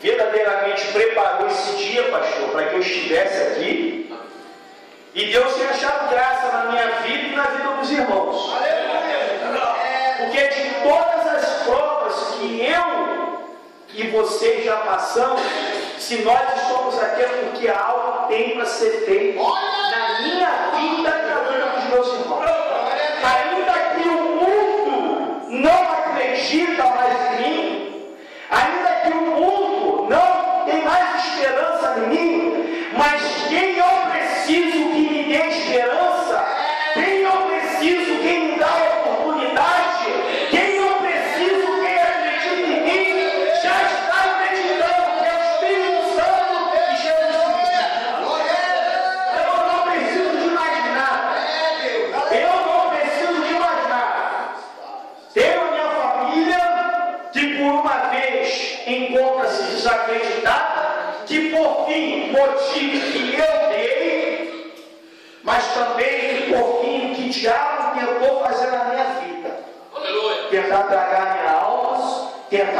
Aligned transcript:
verdadeiramente 0.00 0.86
preparou 0.92 1.46
esse 1.46 1.76
dia, 1.76 2.04
pastor, 2.04 2.50
para 2.50 2.66
que 2.68 2.74
eu 2.74 2.80
estivesse 2.80 3.42
aqui. 3.42 4.12
E 5.14 5.26
Deus 5.26 5.54
tem 5.54 5.66
achado 5.66 6.08
graça 6.08 6.56
na 6.56 6.64
minha 6.70 6.86
vida 7.02 7.28
e 7.28 7.36
na 7.36 7.42
vida 7.42 7.68
dos 7.68 7.90
irmãos. 7.90 8.54
Porque 10.18 10.38
é 10.38 10.48
de 10.48 10.74
todas 10.82 11.26
as 11.26 11.62
provas 11.64 12.36
que 12.36 12.64
eu 12.64 13.20
e 13.92 14.06
você 14.08 14.62
já 14.62 14.76
passamos, 14.78 15.40
se 15.98 16.22
nós 16.22 16.40
estamos 16.62 17.02
aqui 17.02 17.22
é 17.22 17.26
porque 17.26 17.68
algo 17.68 18.28
tem 18.28 18.54
para 18.54 18.66
ser 18.66 19.04
feito 19.04 19.42
na 19.42 20.20
minha 20.20 20.50
vida 20.76 20.80
e 20.80 21.02
na 21.02 21.40
vida 21.40 21.66
dos 21.66 21.84
meus 21.84 22.20
irmãos. 22.20 22.29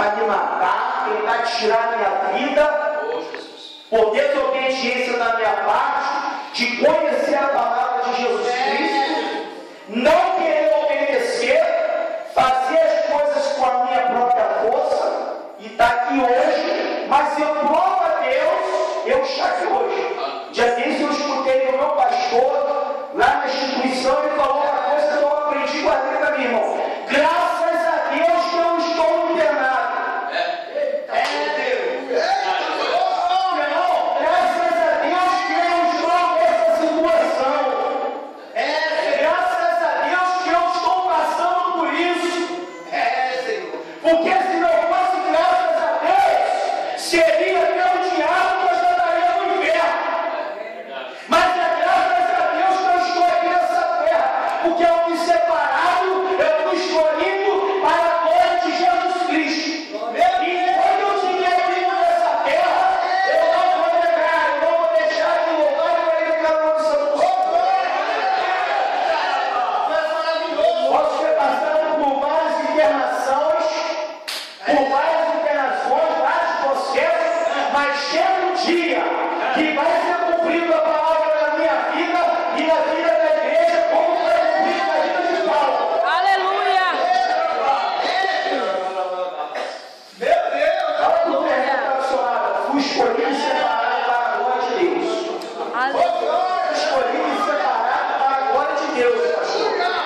tentar 0.01 0.17
me 0.17 0.27
matar, 0.27 1.09
tentar 1.09 1.43
tirar 1.43 1.97
minha 1.97 2.49
vida, 2.49 3.01
oh, 3.05 3.23
por 3.91 4.13
desobediência 4.13 5.19
da 5.19 5.37
minha 5.37 5.53
parte, 5.65 6.55
de 6.55 6.77
conhecer 6.79 7.35
a 7.37 7.49
palavra 7.49 8.05
de 8.05 8.23
Jesus 8.23 8.47
é. 8.49 8.77
Cristo, 8.77 9.49
não 9.89 10.37
querer 10.37 10.73
obedecer, 10.83 11.61
Deus. 99.01 99.17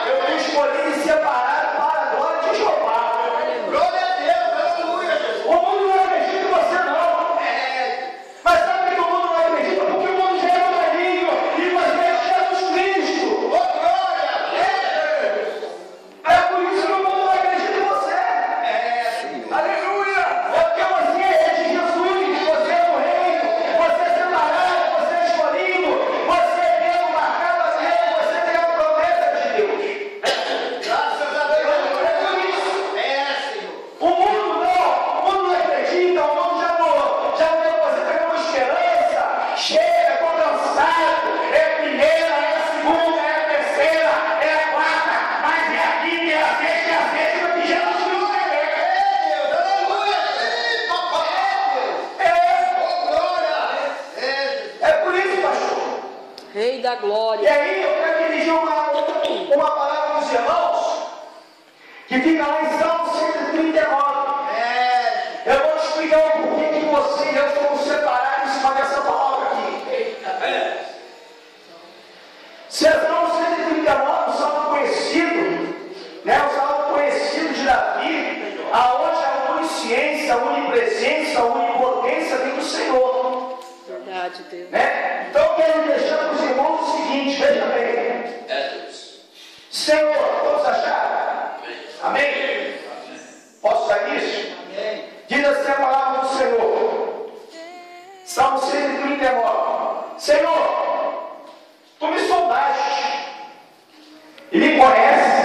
Eu 0.07 0.21
vou 0.21 0.37
escolher 0.37 0.89
e 0.91 1.03
separar. 1.03 1.54
vontade 84.25 84.43
Deus. 84.51 84.71
Né? 84.71 85.27
Então 85.31 85.55
quero 85.57 85.87
deixar 85.87 86.19
para 86.19 86.33
os 86.33 86.43
irmãos 86.43 86.81
o 86.81 86.97
seguinte, 86.97 87.41
veja 87.41 87.67
bem. 87.67 87.85
É, 88.49 88.89
Senhor, 89.71 90.17
todos 90.43 90.67
acharam? 90.67 91.57
Amém. 92.03 92.75
Posso 93.61 93.89
sair 93.89 94.17
isso? 94.17 94.57
Amém. 94.63 95.05
Diz 95.29 95.45
assim 95.45 95.69
é 95.69 95.73
a 95.73 95.77
palavra 95.77 96.21
do 96.23 96.37
Senhor. 96.37 97.31
Salmo 98.25 98.59
139. 98.59 99.25
É 99.27 100.19
Senhor, 100.19 101.47
tu 101.99 102.07
me 102.07 102.19
sondaste 102.21 103.29
e 104.53 104.59
me 104.59 104.79
conheces. 104.79 105.45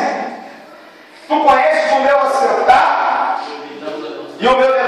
Tu 1.28 1.44
conheces 1.44 1.92
o 1.92 2.00
meu 2.00 2.20
acertar 2.20 3.44
então, 3.72 4.28
e 4.40 4.48
o 4.48 4.58
meu 4.58 4.79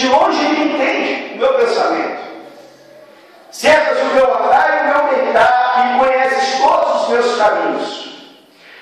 De 0.00 0.08
longe 0.08 0.42
ele 0.46 0.72
entende 0.72 1.34
o 1.34 1.38
meu 1.40 1.52
pensamento? 1.58 2.22
Cercas 3.50 4.00
o 4.00 4.14
meu 4.14 4.34
andar 4.34 4.70
e 4.70 4.80
o 4.80 4.94
meu 4.94 5.12
meditar 5.12 5.74
e 5.76 5.98
conheces 5.98 6.58
todos 6.58 7.02
os 7.02 7.08
meus 7.10 7.36
caminhos. 7.36 8.34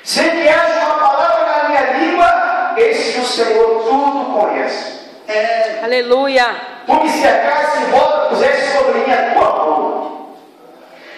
Sem 0.04 0.30
que 0.30 0.48
haja 0.48 0.86
uma 0.86 0.94
palavra 0.94 1.62
na 1.62 1.68
minha 1.70 1.92
língua, 1.98 2.74
eis 2.76 3.14
que 3.14 3.20
o 3.20 3.26
Senhor 3.26 3.82
tudo 3.82 4.38
conhece. 4.38 5.08
É. 5.26 5.80
Aleluia. 5.82 6.54
Tu 6.86 6.94
me 6.94 7.10
cercaste 7.10 7.82
e 7.82 7.84
volta, 7.86 8.28
puseste 8.28 8.78
sobre 8.78 9.00
mim 9.00 9.12
a 9.12 9.34
tua 9.34 9.52
mão. 9.56 10.28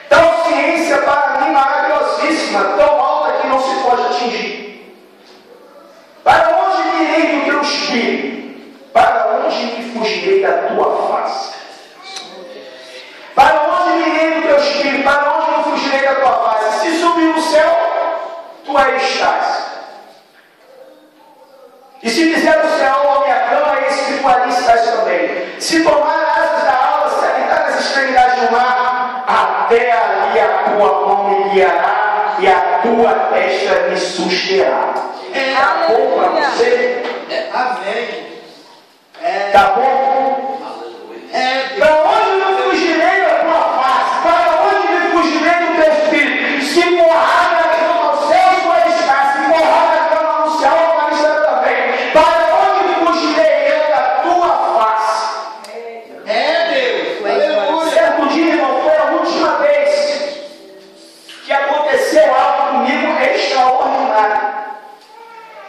Tão 0.08 0.44
ciência 0.46 0.96
para 1.02 1.40
mim 1.42 1.52
maravilhosíssima, 1.52 2.64
tão 2.78 2.98
alta 2.98 3.32
que 3.32 3.46
não 3.48 3.60
se 3.60 3.82
pode 3.82 4.02
atingir. 4.06 4.96
Para 6.24 6.56
onde 6.56 6.88
me 6.88 7.04
irei 7.04 7.38
do 7.38 7.44
teu 7.44 7.60
espírito? 7.60 8.39
Para 8.92 9.44
onde 9.44 9.56
me 9.66 9.92
fugirei 9.92 10.42
da 10.42 10.52
tua 10.68 11.08
face? 11.08 11.54
Para 13.34 13.62
onde 13.62 13.98
me 13.98 14.08
irei 14.10 14.34
do 14.34 14.42
teu 14.48 14.56
espírito? 14.56 15.04
Para 15.04 15.32
onde 15.32 15.50
me 15.58 15.64
fugirei 15.64 16.02
da 16.02 16.14
tua 16.16 16.32
face? 16.32 16.80
Se 16.80 17.00
subir 17.00 17.26
no 17.26 17.40
céu, 17.40 17.76
tu 18.64 18.76
aí 18.76 18.96
estás. 18.96 19.70
E 22.02 22.08
se 22.08 22.34
fizer 22.34 22.64
o 22.64 22.78
céu 22.78 22.94
a 22.94 23.20
minha 23.24 23.40
cama, 23.40 23.80
eis 23.82 24.00
que 24.00 24.18
tu 24.18 24.28
ali 24.28 24.50
estás 24.50 24.90
também. 24.90 25.60
Se 25.60 25.84
tomar 25.84 26.24
asas 26.36 26.64
da 26.64 26.74
alma, 26.74 27.10
se 27.10 27.26
habitar 27.26 27.70
nas 27.70 27.80
extremidades 27.80 28.40
do 28.40 28.52
mar, 28.52 29.24
até 29.26 29.92
ali 29.92 30.40
a 30.40 30.70
tua 30.70 31.06
mão 31.06 31.28
me 31.28 31.50
guiará 31.50 32.36
e 32.38 32.46
a 32.46 32.80
tua 32.82 33.14
testa 33.32 33.88
me 33.88 33.96
susterá. 33.98 34.94
Tá 35.54 35.86
bom 35.88 36.18
para 36.18 36.50
você? 36.50 37.02
Amém. 37.52 38.39
É, 39.22 39.50
Tá 39.52 39.64
bom? 39.76 40.58
é, 41.32 41.78
Para 41.78 42.02
onde 42.04 42.40
eu 42.40 42.70
fugirei 42.70 43.20
da 43.20 43.34
tua 43.40 43.62
face? 43.78 44.22
Para 44.22 44.62
onde 44.64 44.92
me 44.92 45.10
fugirei 45.10 45.54
do 45.66 45.82
teu 45.82 45.92
espírito? 45.92 46.64
Se 46.64 46.84
morrar 46.90 47.52
na 47.52 47.62
cama 47.76 48.12
no 48.12 48.28
céu, 48.28 48.48
tu 48.62 48.72
aí 48.72 48.88
está. 48.90 49.32
Se 49.32 49.38
morrar 49.48 49.86
na 49.94 50.16
cama 50.16 50.46
no 50.46 50.58
céu, 50.58 50.72
aí 50.72 51.14
está 51.14 51.34
também. 51.34 52.10
Para 52.12 52.40
onde 52.56 52.94
fugirei 53.06 53.72
eu 53.72 53.90
da 53.94 54.02
tua 54.22 54.48
face? 54.78 55.28
é 56.26 56.70
Deus. 56.72 57.26
Aleluia. 57.30 57.90
Certo 57.90 58.26
dia, 58.28 58.54
irmão, 58.54 58.82
foi 58.82 58.96
a 58.96 59.04
última 59.12 59.56
vez 59.58 59.90
que 61.44 61.52
aconteceu 61.52 62.34
algo 62.34 62.78
comigo 62.78 63.20
extraordinário. 63.22 64.50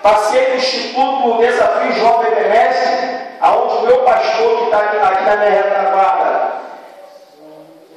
Passei 0.01 0.49
no 0.49 0.55
Instituto 0.55 1.37
Desafio 1.39 1.93
Jovem 1.93 2.31
meu 2.31 2.49
pastor, 4.11 4.57
que 4.57 4.63
está 4.65 4.77
aqui, 4.77 4.97
aqui 4.97 5.23
na 5.23 5.35
minha 5.37 5.49
retaguarda, 5.49 6.51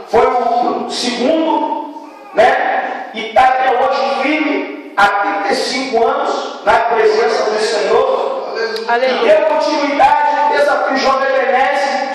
foi 0.08 0.26
o 0.26 0.90
segundo, 0.90 2.08
né? 2.34 3.10
E 3.12 3.28
está 3.28 3.44
até 3.44 3.70
hoje 3.70 4.22
firme, 4.22 4.92
há 4.96 5.06
35 5.06 6.04
anos, 6.04 6.64
na 6.64 6.72
presença 6.72 7.50
do 7.50 7.58
Senhor. 7.58 8.54
Aleluia. 8.88 9.22
E 9.22 9.36
deu 9.36 9.46
continuidade 9.46 10.36
no 10.36 10.56
desafio 10.56 10.96
Jovem 10.96 11.28
Ebenezer, 11.28 12.08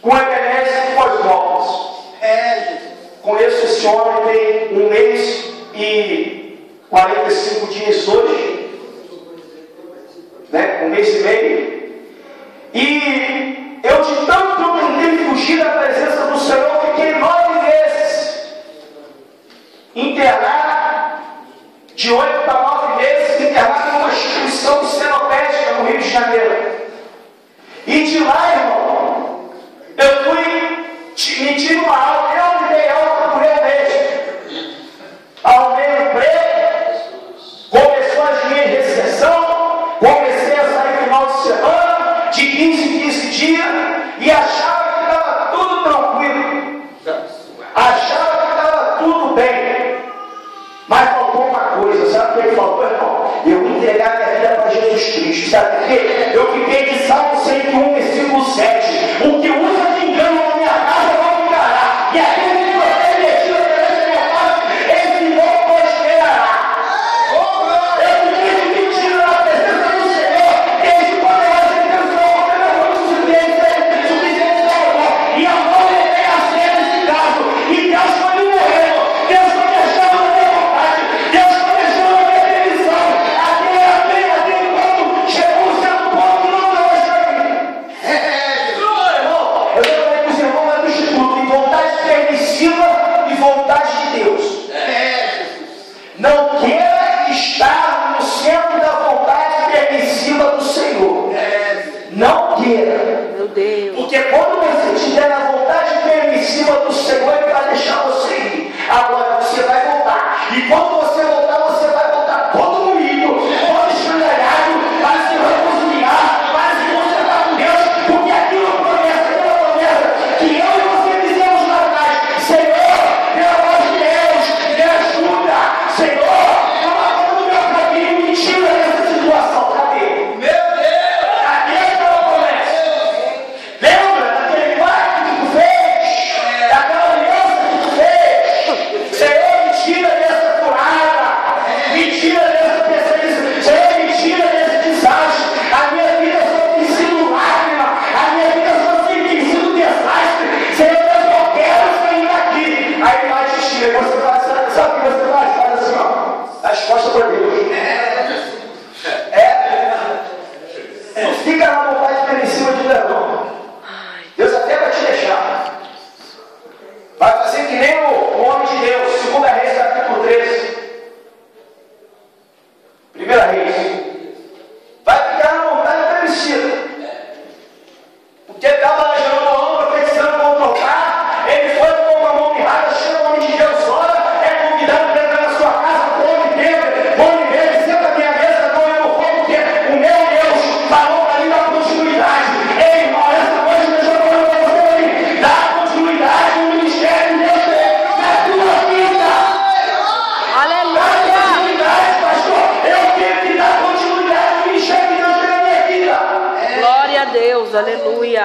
com 0.00 0.16
Ebenezer 0.16 0.94
Cosmópolis. 0.96 1.90
É. 2.22 2.78
Conheço 3.22 3.66
esse 3.66 3.86
homem 3.86 4.22
tem 4.24 4.78
um 4.78 4.88
mês 4.88 5.44
e 5.74 6.58
45 6.88 7.66
dias 7.66 8.08
hoje, 8.08 8.59
né? 10.52 10.80
um 10.84 10.90
mês 10.90 11.08
e 11.08 11.22
meio. 11.22 11.80
E 12.74 13.80
eu 13.82 14.02
de 14.02 14.26
tanto 14.26 14.56
que 14.56 14.62
eu 14.62 14.70
tentei 14.78 15.24
fugir 15.26 15.58
da 15.58 15.70
presença 15.70 16.26
do 16.26 16.38
Senhor, 16.38 16.80
fiquei 16.86 17.14
nove 17.16 17.60
meses 17.62 18.54
internado, 19.94 21.22
de 21.94 22.12
oito 22.12 22.44
para 22.44 22.62
nove 22.62 23.02
meses, 23.02 23.40
internado 23.40 23.92
numa 23.92 24.08
instituição 24.08 24.84
cenopédica 24.84 25.72
no 25.72 25.88
Rio 25.88 25.98
de 25.98 26.10
Janeiro. 26.10 26.70
E 27.86 28.04
de 28.04 28.18
lá, 28.20 28.52
irmão, 28.52 29.50
eu 29.96 30.24
fui, 30.24 31.44
me 31.44 31.76
uma 31.76 31.96
alta, 31.96 32.29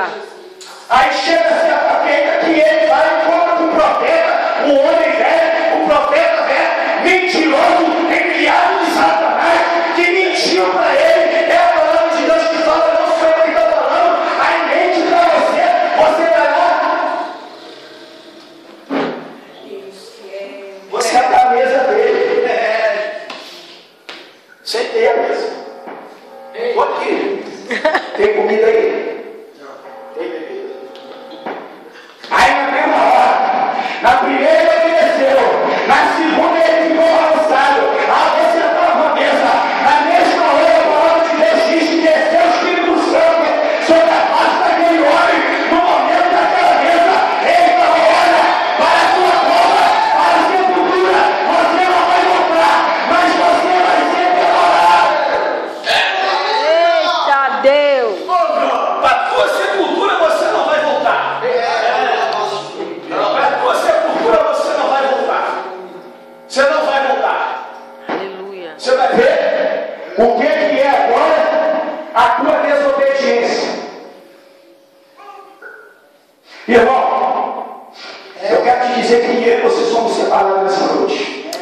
lugar. 0.05 0.35
Aí 0.89 1.13
chega-se 1.13 1.53
assim, 1.53 1.71
a 1.71 1.77
capeta 1.77 2.45
que 2.45 2.51
ele 2.51 2.87
vai 2.87 3.07
e 3.07 3.25
conta 3.25 3.55
do 3.55 3.65
o 3.65 3.73
profeta, 3.73 4.33
o 4.65 4.69
homem 4.69 5.11
velho, 5.17 5.83
o 5.83 5.87
profeta 5.87 6.43
velho, 6.43 7.03
mentiroso, 7.03 7.85
enviado 8.11 8.85
de 8.85 8.91
Satanás, 8.93 9.59
que 9.95 10.11
mentiu 10.11 10.65
para 10.71 10.93
ele. 10.93 11.14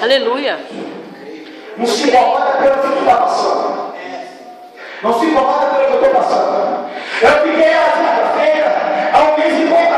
Aleluia. 0.03 0.59
Não 1.77 1.87
se 1.87 2.09
incomoda 2.09 2.57
pelo 2.57 2.77
que 2.77 2.99
está 2.99 3.15
passando. 3.15 3.93
Não 5.01 5.17
se 5.17 5.25
incomoda 5.27 5.65
pelo 5.67 5.85
que 5.85 5.93
eu 5.93 5.95
estou 5.95 6.09
passando. 6.09 6.89
Eu 7.21 7.31
fiquei 7.43 7.73
na 7.73 7.83
quinta-feira, 7.83 9.11
há 9.13 9.23
um 9.23 9.37
mês 9.37 9.59
e 9.61 9.67
pouco 9.69 9.92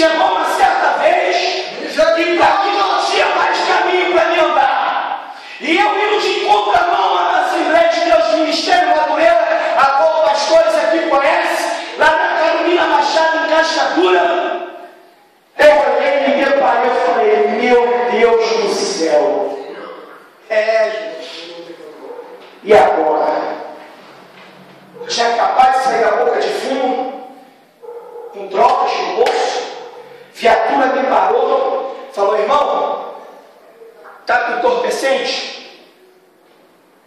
Yeah. 0.00 0.39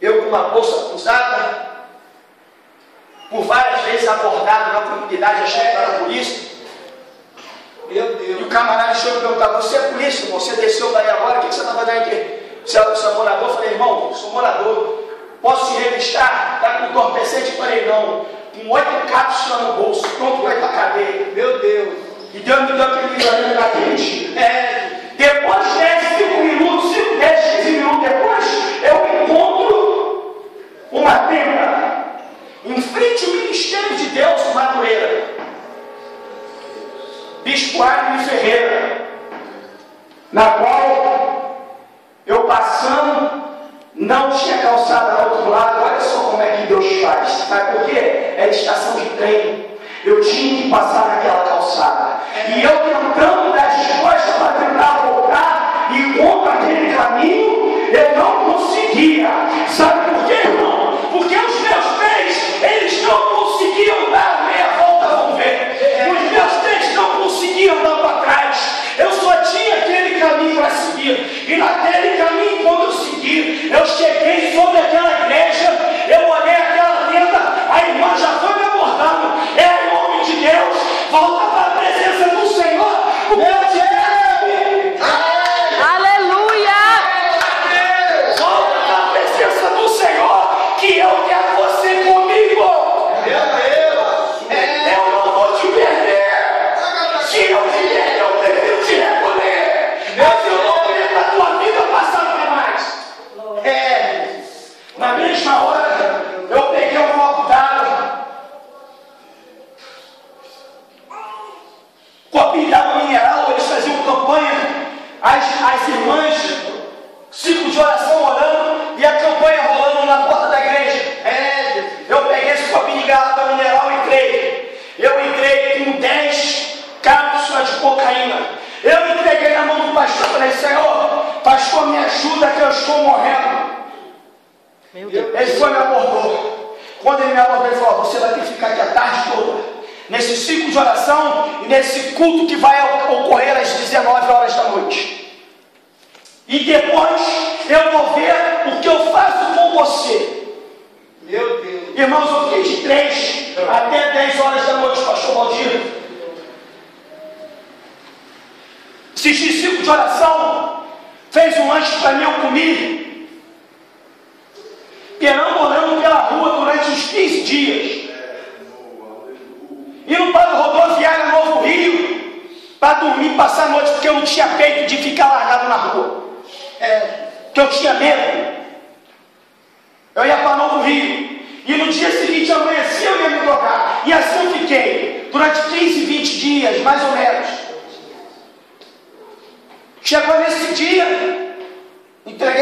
eu 0.01 0.24
com 0.24 0.29
uma 0.29 0.50
bolsa 0.50 0.89
cruzada, 0.89 1.74
por 3.29 3.43
várias 3.43 3.81
vezes 3.81 4.07
abordado 4.07 4.74
na 4.74 4.81
comunidade, 4.81 5.43
achei 5.43 5.62
que 5.62 5.77
era 5.77 6.00
polícia. 6.00 6.53
Meu 7.89 8.15
Deus. 8.15 8.41
E 8.41 8.43
o 8.43 8.48
camarada 8.48 8.93
chegou 8.95 9.19
e 9.19 9.22
perguntou, 9.22 9.62
você 9.62 9.77
é 9.77 9.81
polícia. 9.91 10.31
Você 10.31 10.55
desceu 10.55 10.91
daí 10.91 11.10
agora, 11.10 11.39
o 11.39 11.41
que 11.43 11.53
você 11.53 11.62
está 11.62 11.74
fazendo 11.74 12.01
aqui? 12.01 12.43
Você 12.65 12.77
é, 12.77 12.81
é 12.81 13.13
morador? 13.13 13.50
Eu 13.50 13.55
falei, 13.55 13.72
irmão, 13.72 14.13
sou 14.13 14.31
morador. 14.31 15.03
Posso 15.41 15.74
te 15.74 15.81
revistar? 15.81 16.55
Está 16.55 16.79
com 16.79 16.86
entorpecente? 16.86 17.51
Falei, 17.53 17.86
não. 17.86 18.25
Com 18.53 18.69
oito 18.69 19.12
cápsulas 19.12 19.62
no 19.62 19.74
bolso, 19.74 20.07
pronto, 20.17 20.43
vai 20.43 20.57
para 20.57 20.67
a 20.67 20.74
cadeia. 20.74 21.27
Meu 21.33 21.60
Deus. 21.60 21.93
E 22.33 22.39
Deus 22.39 22.62
me 22.62 22.74
deu 22.74 22.83
aquele 22.83 23.15
livro 23.15 23.36
ali 23.36 23.53
na 23.53 23.63
frente. 23.63 24.38
É, 24.38 24.83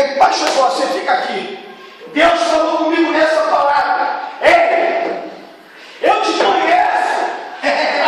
para 0.03 0.13
o 0.13 0.17
pastor, 0.17 0.71
você 0.71 0.87
fica 0.99 1.13
aqui. 1.13 1.59
Deus 2.13 2.41
falou 2.43 2.77
comigo 2.77 3.11
nessa 3.11 3.41
palavra. 3.41 4.21
Ei, 4.41 5.21
eu 6.01 6.21
te 6.21 6.33
conheço. 6.33 7.21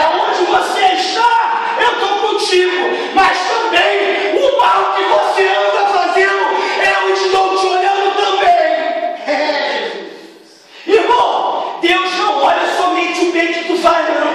Aonde 0.03 0.43
você 0.45 0.81
está, 0.95 1.75
eu 1.79 1.91
estou 1.93 2.29
contigo. 2.29 3.13
Mas 3.13 3.37
também 3.47 4.35
o 4.35 4.59
mal 4.59 4.93
que 4.95 5.03
você 5.03 5.47
anda 5.47 5.87
fazendo, 5.87 6.43
eu 6.83 7.13
estou 7.13 7.57
te 7.57 7.67
olhando 7.67 8.15
também. 8.15 8.63
Irmão, 10.87 11.77
Deus 11.81 12.17
não 12.17 12.43
olha 12.43 12.75
somente 12.75 13.21
o 13.21 13.31
bem 13.31 13.53
que 13.53 13.63
tu 13.65 13.77
faz, 13.77 14.05
não. 14.09 14.33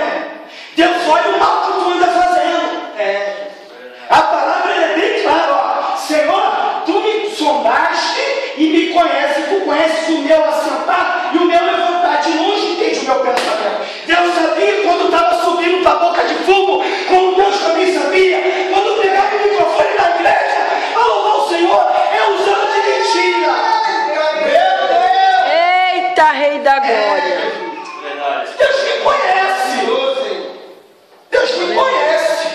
Deus 0.76 1.08
olha 1.08 1.30
o 1.30 1.38
mal 1.38 1.66
que 1.66 1.72
tu 1.72 1.90
anda 1.90 2.06
fazendo. 2.06 2.78
A 4.08 4.22
palavra 4.22 4.72
é 4.72 4.94
bem 4.94 5.22
clara, 5.22 5.52
ó. 5.52 5.96
Senhor, 5.96 6.82
tu 6.86 6.92
me 7.00 7.30
sondaste 7.30 8.54
e 8.56 8.68
me 8.68 8.88
conhece, 8.94 9.42
tu 9.42 9.60
conheces 9.66 10.08
o 10.08 10.18
meu 10.22 10.44
assentar 10.44 11.30
e 11.34 11.36
o 11.36 11.44
meu 11.44 11.64
levantar. 11.64 12.22
De 12.22 12.32
longe 12.32 12.72
entende 12.72 13.00
o 13.00 13.04
meu 13.04 13.20
pensamento. 13.20 13.86
Deus 14.06 14.34
sabia 14.34 14.82
quando 14.82 15.04
estava 15.04 15.44
subindo 15.44 15.82
para 15.82 15.92
a 15.92 15.96
boca 15.96 16.24
de 16.24 16.34
fumo, 16.36 16.82
como 17.08 17.34
Deus 17.36 17.58
também 17.58 17.92
sabia, 17.92 18.40
quando 18.70 19.00
pegava 19.00 19.36
o 19.36 19.42
microfone 19.42 19.96
da 19.96 20.10
igreja, 20.16 20.58
a 20.96 21.06
louvar 21.06 21.36
o 21.36 21.48
Senhor, 21.48 21.86
é 22.12 22.30
usando 22.30 22.66
de 22.72 22.80
mentira. 22.88 23.52
Meu 24.44 24.88
Deus! 24.88 25.46
Eita, 25.94 26.24
Rei 26.32 26.58
da 26.60 26.78
Glória! 26.78 27.38
Deus 28.58 28.82
me 28.82 28.92
conhece. 29.04 29.78
Deus 31.30 31.50
me 31.58 31.74
conhece. 31.74 32.48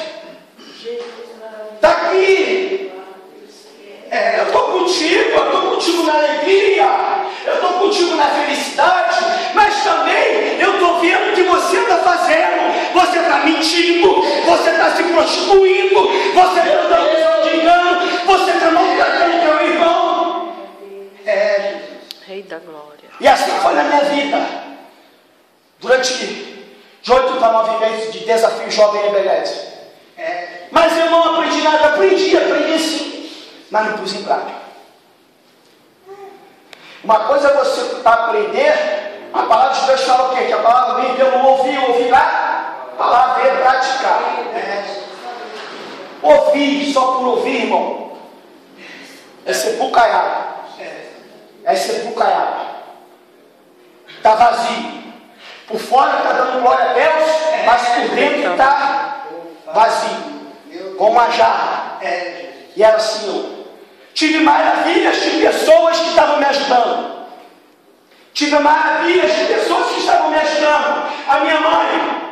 Está 1.76 1.90
aqui. 1.90 2.92
É, 4.12 4.40
eu 4.40 4.44
estou 4.44 4.62
contigo, 4.62 5.32
eu 5.32 5.46
estou 5.46 5.62
contigo 5.72 6.04
na 6.04 6.14
alegria, 6.14 6.88
eu 7.46 7.54
estou 7.56 7.74
contigo 7.74 8.16
na 8.16 8.26
felicidade, 8.28 9.18
mas 9.56 9.84
também 9.84 10.60
eu 10.60 10.76
estou 10.76 11.00
vendo 11.00 11.32
o 11.32 11.34
que 11.34 11.42
você 11.42 11.78
está 11.78 11.98
fazendo. 11.98 12.94
Você 12.94 13.18
está 13.18 13.38
mentindo, 13.64 14.22
você 14.46 14.70
está 14.72 14.92
se 14.92 15.04
prostituindo, 15.04 16.10
você 16.34 16.60
está 16.60 16.82
dando 16.90 17.16
visão 17.16 17.42
de 17.44 17.58
engano, 17.58 18.26
você 18.26 18.52
está 18.52 18.72
maltratando 18.72 19.40
teu 19.40 19.68
irmão. 19.68 20.54
É, 21.26 21.76
Rei 22.28 22.44
da 22.44 22.60
Glória. 22.60 23.10
E 23.20 23.28
assim 23.28 23.52
foi 23.52 23.74
na 23.74 23.84
minha 23.84 24.02
vida. 24.02 24.64
Durante 25.80 26.54
de 27.02 27.12
oito 27.12 27.34
para 27.38 27.52
nove 27.52 27.86
meses 27.86 28.14
de 28.14 28.20
desafio 28.20 28.70
jovem 28.72 29.02
rebelete. 29.02 29.74
É, 30.18 30.68
mas 30.72 30.98
eu 30.98 31.10
não 31.10 31.36
aprendi 31.36 31.62
nada, 31.62 31.88
aprendi, 31.88 32.38
aprendi 32.38 32.80
sim 32.80 33.14
mas 33.72 33.88
não 33.88 33.98
pus 33.98 34.14
em 34.14 34.24
prática. 34.24 34.62
Uma 37.04 37.22
coisa 37.22 37.50
é 37.50 37.54
você 37.56 38.02
aprender, 38.06 39.30
a 39.34 39.42
palavra 39.44 39.74
de 39.74 39.88
Deus 39.88 40.02
fala 40.04 40.32
o 40.32 40.36
quê? 40.36 40.46
Que 40.46 40.54
a 40.54 40.60
palavra 40.60 41.02
vem 41.02 41.16
pelo 41.16 41.44
ouvir, 41.44 41.80
ouvir 41.80 42.10
lá, 42.12 42.43
a 42.94 42.96
palavra 42.96 43.48
é 43.48 43.56
praticar. 43.56 44.22
É. 44.56 44.84
Ouvir 46.22 46.94
só 46.94 47.16
por 47.16 47.28
ouvir, 47.28 47.64
irmão, 47.64 48.12
é 49.46 49.54
sepulcaiado. 49.54 50.54
É 51.66 51.76
sepulcaiado. 51.76 52.66
Está 54.18 54.36
vazio. 54.36 55.04
Por 55.68 55.80
fora 55.80 56.18
está 56.18 56.34
dando 56.34 56.62
glória 56.62 56.92
a 56.92 56.94
Deus, 56.94 57.30
mas 57.66 57.88
por 57.88 58.16
dentro 58.16 58.52
está 58.52 59.26
vazio. 59.74 60.96
Como 60.98 61.12
uma 61.12 61.30
jarra. 61.32 62.00
E 62.76 62.84
era 62.84 62.98
assim, 62.98 63.64
Tive 64.14 64.40
maravilhas 64.42 65.22
de 65.22 65.42
pessoas 65.42 66.00
que 66.00 66.10
estavam 66.10 66.38
me 66.38 66.46
ajudando. 66.46 67.24
Tive 68.34 68.60
maravilhas 68.60 69.36
de 69.36 69.46
pessoas 69.46 69.88
que 69.92 70.00
estavam 70.02 70.30
me 70.30 70.38
ajudando. 70.38 71.12
A 71.28 71.40
minha 71.40 71.60
mãe, 71.60 72.23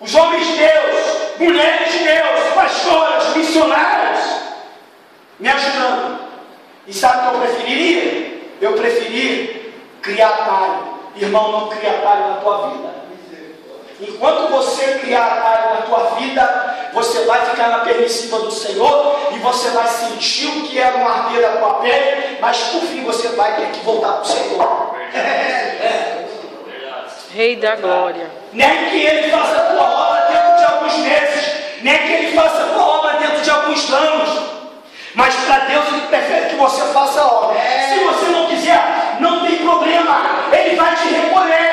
os 0.00 0.14
homens 0.14 0.46
de 0.46 0.56
Deus, 0.56 1.38
mulheres 1.38 1.92
de 1.92 1.98
Deus, 1.98 2.54
pastoras, 2.54 3.36
missionárias, 3.36 4.40
me 5.38 5.48
ajudando. 5.48 6.20
E 6.86 6.94
sabe 6.94 7.18
o 7.18 7.20
que 7.20 7.36
eu 7.36 7.40
preferiria? 7.40 8.40
Eu 8.60 8.72
preferi 8.72 9.74
criar 10.00 10.28
atalho. 10.28 11.00
Irmão, 11.16 11.52
não 11.52 11.68
cria 11.68 11.90
atalho 11.90 12.28
na 12.28 12.36
tua 12.36 12.68
vida. 12.68 13.00
Enquanto 14.00 14.50
você 14.50 14.98
criar 15.00 15.26
atalho 15.26 15.74
na 15.74 15.82
tua 15.82 16.04
vida, 16.18 16.90
você 16.94 17.24
vai 17.26 17.44
ficar 17.50 17.68
na 17.68 17.80
permissiva 17.80 18.38
do 18.38 18.50
Senhor 18.50 19.16
e 19.32 19.38
você 19.38 19.68
vai 19.70 19.86
sentir 19.86 20.46
o 20.46 20.62
que 20.66 20.80
é 20.80 20.94
um 20.94 21.06
arder 21.06 21.42
da 21.42 21.56
tua 21.58 21.74
pele, 21.74 22.38
mas 22.40 22.58
por 22.58 22.80
fim 22.82 23.04
você 23.04 23.28
vai 23.28 23.56
ter 23.56 23.66
que 23.72 23.84
voltar 23.84 24.12
para 24.14 24.22
o 24.22 24.24
Senhor. 24.24 24.94
Rei 27.34 27.56
da 27.56 27.76
glória. 27.76 28.26
Nem 28.52 28.90
que 28.90 29.06
ele 29.06 29.30
faça 29.30 29.56
a 29.56 29.64
tua 29.66 29.82
obra 29.82 30.26
dentro 30.32 30.56
de 30.56 30.64
alguns 30.64 30.96
meses, 30.98 31.54
nem 31.82 31.98
que 31.98 32.12
ele 32.12 32.36
faça 32.36 32.62
a 32.62 32.66
tua 32.66 32.84
obra 32.84 33.12
dentro 33.18 33.40
de 33.40 33.50
alguns 33.50 33.92
anos. 33.92 34.50
Mas 35.14 35.34
para 35.36 35.58
Deus 35.60 35.86
ele 35.88 36.06
prefere 36.08 36.50
que 36.50 36.56
você 36.56 36.82
faça 36.92 37.20
a 37.20 37.26
obra. 37.26 37.60
Se 37.88 37.98
você 38.04 38.26
não 38.26 38.46
quiser, 38.46 39.16
não 39.20 39.46
tem 39.46 39.58
problema. 39.58 40.48
Ele 40.52 40.74
vai 40.74 40.94
te 40.96 41.08
recolher. 41.08 41.69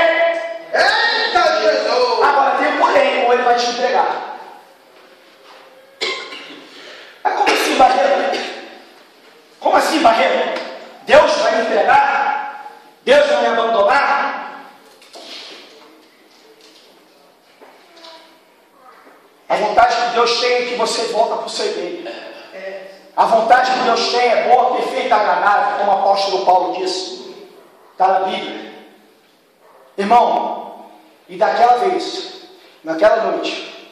Irmão, 30.08 30.86
e 31.28 31.36
daquela 31.36 31.80
vez, 31.80 32.43
naquela 32.82 33.30
noite, 33.30 33.91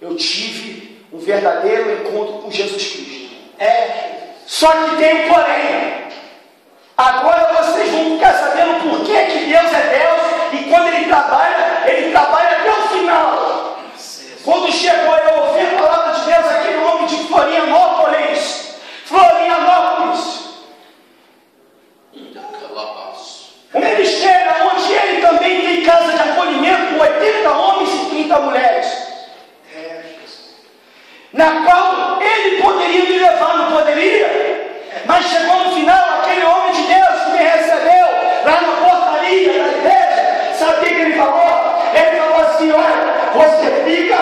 eu 0.00 0.16
tive 0.16 1.06
um 1.12 1.18
verdadeiro 1.18 2.00
encontro 2.00 2.42
com 2.42 2.50
Jesus 2.50 2.82
Cristo. 2.82 3.36
É, 3.60 4.32
só 4.44 4.72
que 4.72 4.96
tem 4.96 5.24
um 5.24 5.32
porém. 5.32 6.02
Agora 6.96 7.62
vocês 7.62 7.90
vão 7.90 8.16
ficar 8.16 8.32
sabendo 8.34 8.90
por 8.90 9.04
que, 9.06 9.24
que 9.26 9.44
Deus 9.44 9.72
é 9.72 9.98
Deus 9.98 10.60
e 10.60 10.68
quando 10.68 10.88
Ele 10.88 11.04
trabalha, 11.04 11.84
Ele 11.86 12.10
trabalha 12.10 12.58
até 12.58 12.70
o 12.70 12.88
final. 12.88 13.78
Quando 14.44 14.72
chegou 14.72 15.16
eu 15.16 15.44
ouvir 15.44 15.76
a 15.76 15.80
palavra 15.80 16.12
de 16.14 16.20
Deus 16.22 16.44
aquele 16.44 16.78
homem 16.78 17.06
de 17.06 17.16
Florianópolis, 17.28 17.91
e 28.32 28.38
30 28.38 28.40
mulheres. 28.40 29.12
Na 31.32 31.64
qual 31.64 32.20
ele 32.22 32.62
poderia 32.62 33.04
me 33.04 33.18
levar, 33.18 33.56
não 33.56 33.72
poderia? 33.72 34.70
Mas 35.06 35.26
chegou 35.26 35.64
no 35.64 35.74
final, 35.74 36.20
aquele 36.20 36.44
homem 36.44 36.72
de 36.72 36.82
Deus 36.82 37.22
que 37.24 37.30
me 37.32 37.38
recebeu 37.38 38.06
lá 38.44 38.60
na 38.60 38.72
portaria 38.86 39.52
da 39.52 39.68
igreja, 39.68 40.54
sabe 40.58 40.72
o 40.72 40.80
que 40.80 40.94
ele 40.94 41.16
falou? 41.16 41.82
Ele 41.94 42.20
falou 42.20 42.40
assim: 42.42 42.70
olha, 42.70 43.14
você 43.34 43.82
fica, 43.84 44.16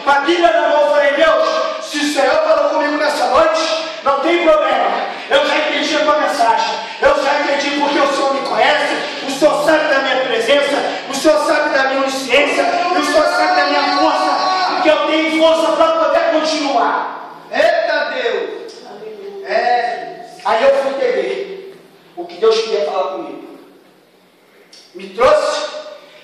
passando. 0.00 0.04
Com 0.04 0.10
a 0.10 0.20
Bíblia 0.20 0.52
na 0.52 0.68
mão, 0.68 0.90
falei, 0.90 1.12
Deus, 1.12 1.48
se 1.82 1.98
o 1.98 2.12
Senhor 2.12 2.36
falou 2.42 2.70
comigo 2.70 2.96
nessa 2.96 3.26
noite, 3.26 3.60
não 4.04 4.20
tem 4.20 4.42
problema. 4.44 5.10
Eu 5.28 5.46
já 5.46 5.58
entendi 5.58 5.96
a 5.96 6.00
tua 6.00 6.18
mensagem. 6.18 6.74
Eu 7.00 7.22
já 7.22 7.40
entendi 7.40 7.80
porque 7.80 7.98
o 7.98 8.12
Senhor 8.12 8.34
me 8.34 8.40
conhece. 8.48 8.94
O 9.26 9.30
Senhor 9.30 9.64
sabe 9.64 9.88
da 9.88 9.98
minha 10.00 10.16
presença. 10.24 10.76
O 11.08 11.14
Senhor 11.14 11.38
sabe 11.46 11.70
da 11.70 11.84
minha 11.84 12.00
onisciência. 12.00 12.64
O 12.98 13.04
Senhor 13.04 13.24
sabe 13.24 13.60
da 13.60 13.66
minha 13.66 13.96
força. 13.98 14.74
Porque 14.74 14.90
eu 14.90 15.06
tenho 15.06 15.42
força 15.42 15.72
para 15.72 15.92
poder 15.92 16.30
continuar. 16.32 17.46
Eita 17.52 18.10
Deus. 18.14 18.72
É. 19.44 20.26
Aí 20.44 20.62
eu 20.62 20.76
fui 20.76 20.90
entender 20.92 21.76
o 22.16 22.24
que 22.24 22.36
Deus 22.36 22.58
queria 22.60 22.86
falar 22.86 23.12
comigo. 23.12 23.58
Me 24.94 25.08
trouxe, 25.10 25.68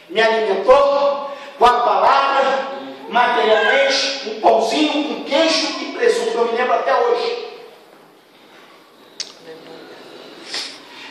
me 0.08 0.20
alimentou 0.20 1.30
com 1.58 1.64
a 1.64 1.72
palavra, 1.72 2.68
materialmente, 3.08 3.65
um 4.30 4.40
pãozinho 4.40 5.04
com 5.04 5.24
queijo 5.24 5.66
e 5.80 5.92
presunto. 5.96 6.38
Eu 6.38 6.46
me 6.46 6.58
lembro 6.58 6.74
até 6.74 6.94
hoje. 6.94 7.46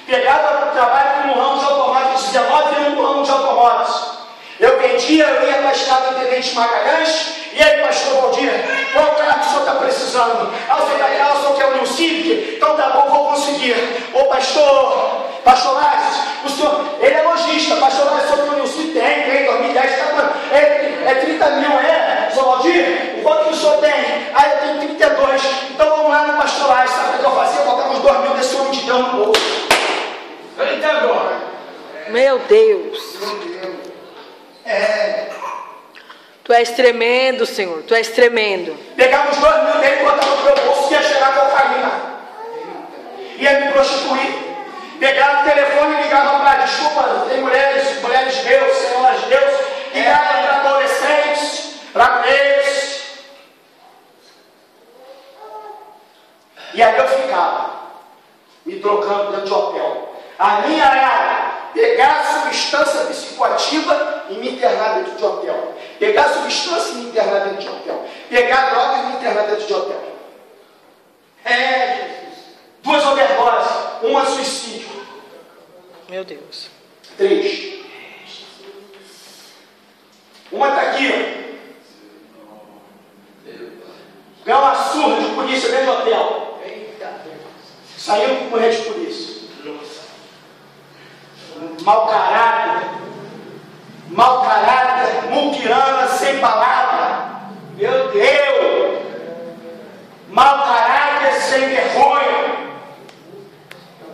Pegava 0.08 0.68
o 0.68 0.72
trabalho 0.72 1.22
como 1.22 1.42
ramo 1.42 1.60
de 1.60 1.66
automóveis, 1.66 2.24
19 2.24 2.76
anos 2.76 2.94
no 2.94 3.06
ramo 3.06 3.24
de 3.24 3.32
automóveis. 3.32 4.16
Eu 4.60 4.80
vendia, 4.80 5.26
eu 5.26 5.48
ia 5.50 5.58
para 5.58 5.70
a 5.70 5.74
estrada 5.74 6.20
Tenente 6.20 6.56
Magalhães, 6.56 7.36
e 7.54 7.64
aí, 7.64 7.82
pastor 7.82 8.22
Valdir, 8.22 8.52
qual 8.92 9.16
carro 9.16 9.40
que 9.40 9.46
o 9.46 9.50
senhor 9.50 9.60
está 9.62 9.72
precisando? 9.76 10.54
Ah, 10.70 10.76
o 10.76 10.82
senhor 10.82 10.96
está 10.96 11.08
querendo, 11.08 11.32
o 11.32 11.42
senhor 11.42 11.56
quer 11.56 11.66
o 11.68 11.76
New 11.76 11.88
Civic? 11.88 12.56
Então 12.58 12.76
tá 12.76 12.90
bom, 12.90 13.10
vou 13.10 13.30
conseguir. 13.30 13.76
Ô 14.14 14.26
pastor, 14.26 15.26
pastor 15.44 15.74
Lázaro, 15.76 16.28
o 16.44 16.50
senhor, 16.50 16.86
ele 17.00 17.16
é 17.16 17.22
lojista, 17.22 17.78
pastor 17.78 18.06
Lázaro, 18.08 18.24
o 18.24 18.28
senhor 18.28 18.44
tem 18.44 18.50
o 18.50 18.56
New 18.56 18.68
Civic? 18.68 19.00
Tem, 19.00 19.24
tem, 19.24 19.46
2010, 19.46 19.98
tá, 19.98 20.34
é, 20.52 21.04
é 21.06 21.16
30 21.16 21.50
mil, 21.52 21.80
é? 21.80 21.95
Valdir, 22.36 23.22
quanto 23.24 23.46
que 23.46 23.54
o 23.54 23.56
senhor 23.56 23.78
tem? 23.78 23.92
Ah, 24.34 24.50
eu 24.50 24.58
tenho 24.60 24.78
32. 24.80 25.42
Então 25.72 25.90
vamos 25.90 26.10
lá 26.12 26.28
no 26.28 26.38
pastor 26.38 26.68
Lázaro, 26.70 26.90
sabe 26.90 27.16
o 27.16 27.20
que 27.20 27.26
eu 27.26 27.32
fazia? 27.32 27.60
Eu 27.62 27.66
botava 27.66 27.94
uns 27.94 28.00
2 28.00 28.20
mil 28.20 28.34
desse 28.34 28.56
homem 28.56 28.72
de 28.72 28.82
Deus 28.82 29.00
no 29.00 29.26
bolso. 29.26 29.42
Eita 30.60 30.88
agora. 30.88 31.38
Meu 32.10 32.40
Deus. 32.40 33.18
É. 34.66 35.30
Tu 36.44 36.54
és 36.54 36.70
tremendo, 36.72 37.46
Senhor. 37.46 37.82
Tu 37.84 37.96
és 37.96 38.10
tremendo. 38.10 38.78
Pegava 38.96 39.32
os 39.32 39.38
dois 39.38 39.64
mil 39.64 39.80
dele 39.80 40.02
e 40.02 40.04
botava 40.04 40.36
no 40.36 40.44
meu 40.44 40.56
bolso 40.66 40.90
e 40.90 40.94
ia 40.94 41.02
cheirar 41.02 41.34
cocaína. 41.34 41.92
Ia 43.40 43.60
me 43.60 43.72
prostituir. 43.72 44.46
Pegava 45.00 45.42
o 45.42 45.44
telefone 45.44 45.96
e 45.96 46.04
ligava 46.04 46.40
para, 46.40 46.66
desculpa, 46.66 47.26
tem 47.28 47.42
mulheres, 47.42 48.02
mulheres 48.02 48.38
de 48.38 48.44
Deus, 48.44 48.78
senhoras 48.78 49.22
de 49.22 49.28
Deus, 49.28 49.54
ligava 49.94 50.26
para 50.26 50.56
adolescentes, 50.56 51.74
para 51.92 52.20
mulheres. 52.20 53.04
E 56.76 56.84
aí 56.84 56.98
eu 56.98 57.08
ficava, 57.08 57.70
me 58.66 58.80
trocando 58.82 59.32
dentro 59.32 59.46
de 59.46 59.54
hotel. 59.54 60.14
A 60.38 60.62
minha 60.62 60.84
era 60.84 61.70
pegar 61.74 62.44
substância 62.44 63.06
psicoativa 63.06 64.26
e 64.30 64.34
me 64.34 64.52
internar 64.52 64.96
dentro 64.96 65.16
de 65.16 65.24
hotel. 65.24 65.74
Pegar 65.98 66.26
a 66.26 66.34
substância 66.34 66.92
e 66.92 66.96
me 66.96 67.10
internar 67.10 67.46
dentro 67.46 67.62
de 67.62 67.70
hotel. 67.70 68.06
Pegar 68.30 68.72
droga 68.72 68.98
e 68.98 69.06
me 69.06 69.16
internar 69.16 69.48
dentro 69.48 69.66
de 69.66 69.74
hotel. 69.74 70.04
É, 71.46 71.88
Jesus. 71.96 72.58
Duas 72.84 73.06
overdoses, 73.06 73.72
uma 74.04 74.26
suicídio. 74.26 74.90
Meu 76.10 76.26
Deus. 76.26 76.70
Três. 77.18 77.86
Uma 80.52 80.70
está 80.70 80.82
aqui. 80.82 81.46
Ganhou 84.46 84.62
uma 84.62 84.76
surra 84.76 85.22
de 85.22 85.36
polícia 85.36 85.70
dentro 85.70 85.86
do 85.86 85.92
hotel. 86.02 86.55
Saiu 88.06 88.52
correr 88.52 88.70
de 88.70 88.84
polícia. 88.84 89.48
Mau 91.82 92.06
caráter. 92.06 92.88
Mau 94.10 94.46
caráter. 94.46 95.32
Muquirana, 95.32 96.08
sem 96.10 96.38
palavra. 96.38 97.50
Meu 97.76 98.10
Deus. 98.10 98.14
Eu. 98.14 99.06
Mau 100.30 100.68
caráter, 100.68 101.34
sem 101.34 101.68
vergonha. 101.68 102.76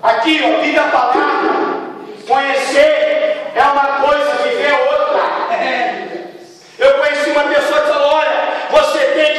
Aqui, 0.02 0.38
vive 0.38 0.80
a 0.80 0.84
palavra. 0.84 1.22
Conhecer 2.26 3.52
é 3.54 3.64
uma 3.74 4.08
coisa, 4.08 4.36
viver 4.44 4.68
é 4.68 4.90
outra. 4.90 5.22
Eu 6.80 6.98
conheci 6.98 7.30
uma 7.32 7.44
pessoa 7.44 7.82
que 7.82 7.88
falou: 7.90 8.14
olha, 8.14 8.54
você 8.72 9.00
tem 9.00 9.32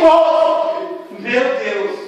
povo. 0.00 1.06
Meu 1.18 1.54
Deus. 1.56 1.98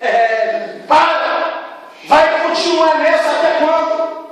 É. 0.00 0.76
Para! 0.88 1.62
Vai 2.04 2.40
continuar 2.42 2.94
nessa 2.98 3.30
até 3.30 3.58
quando? 3.58 4.26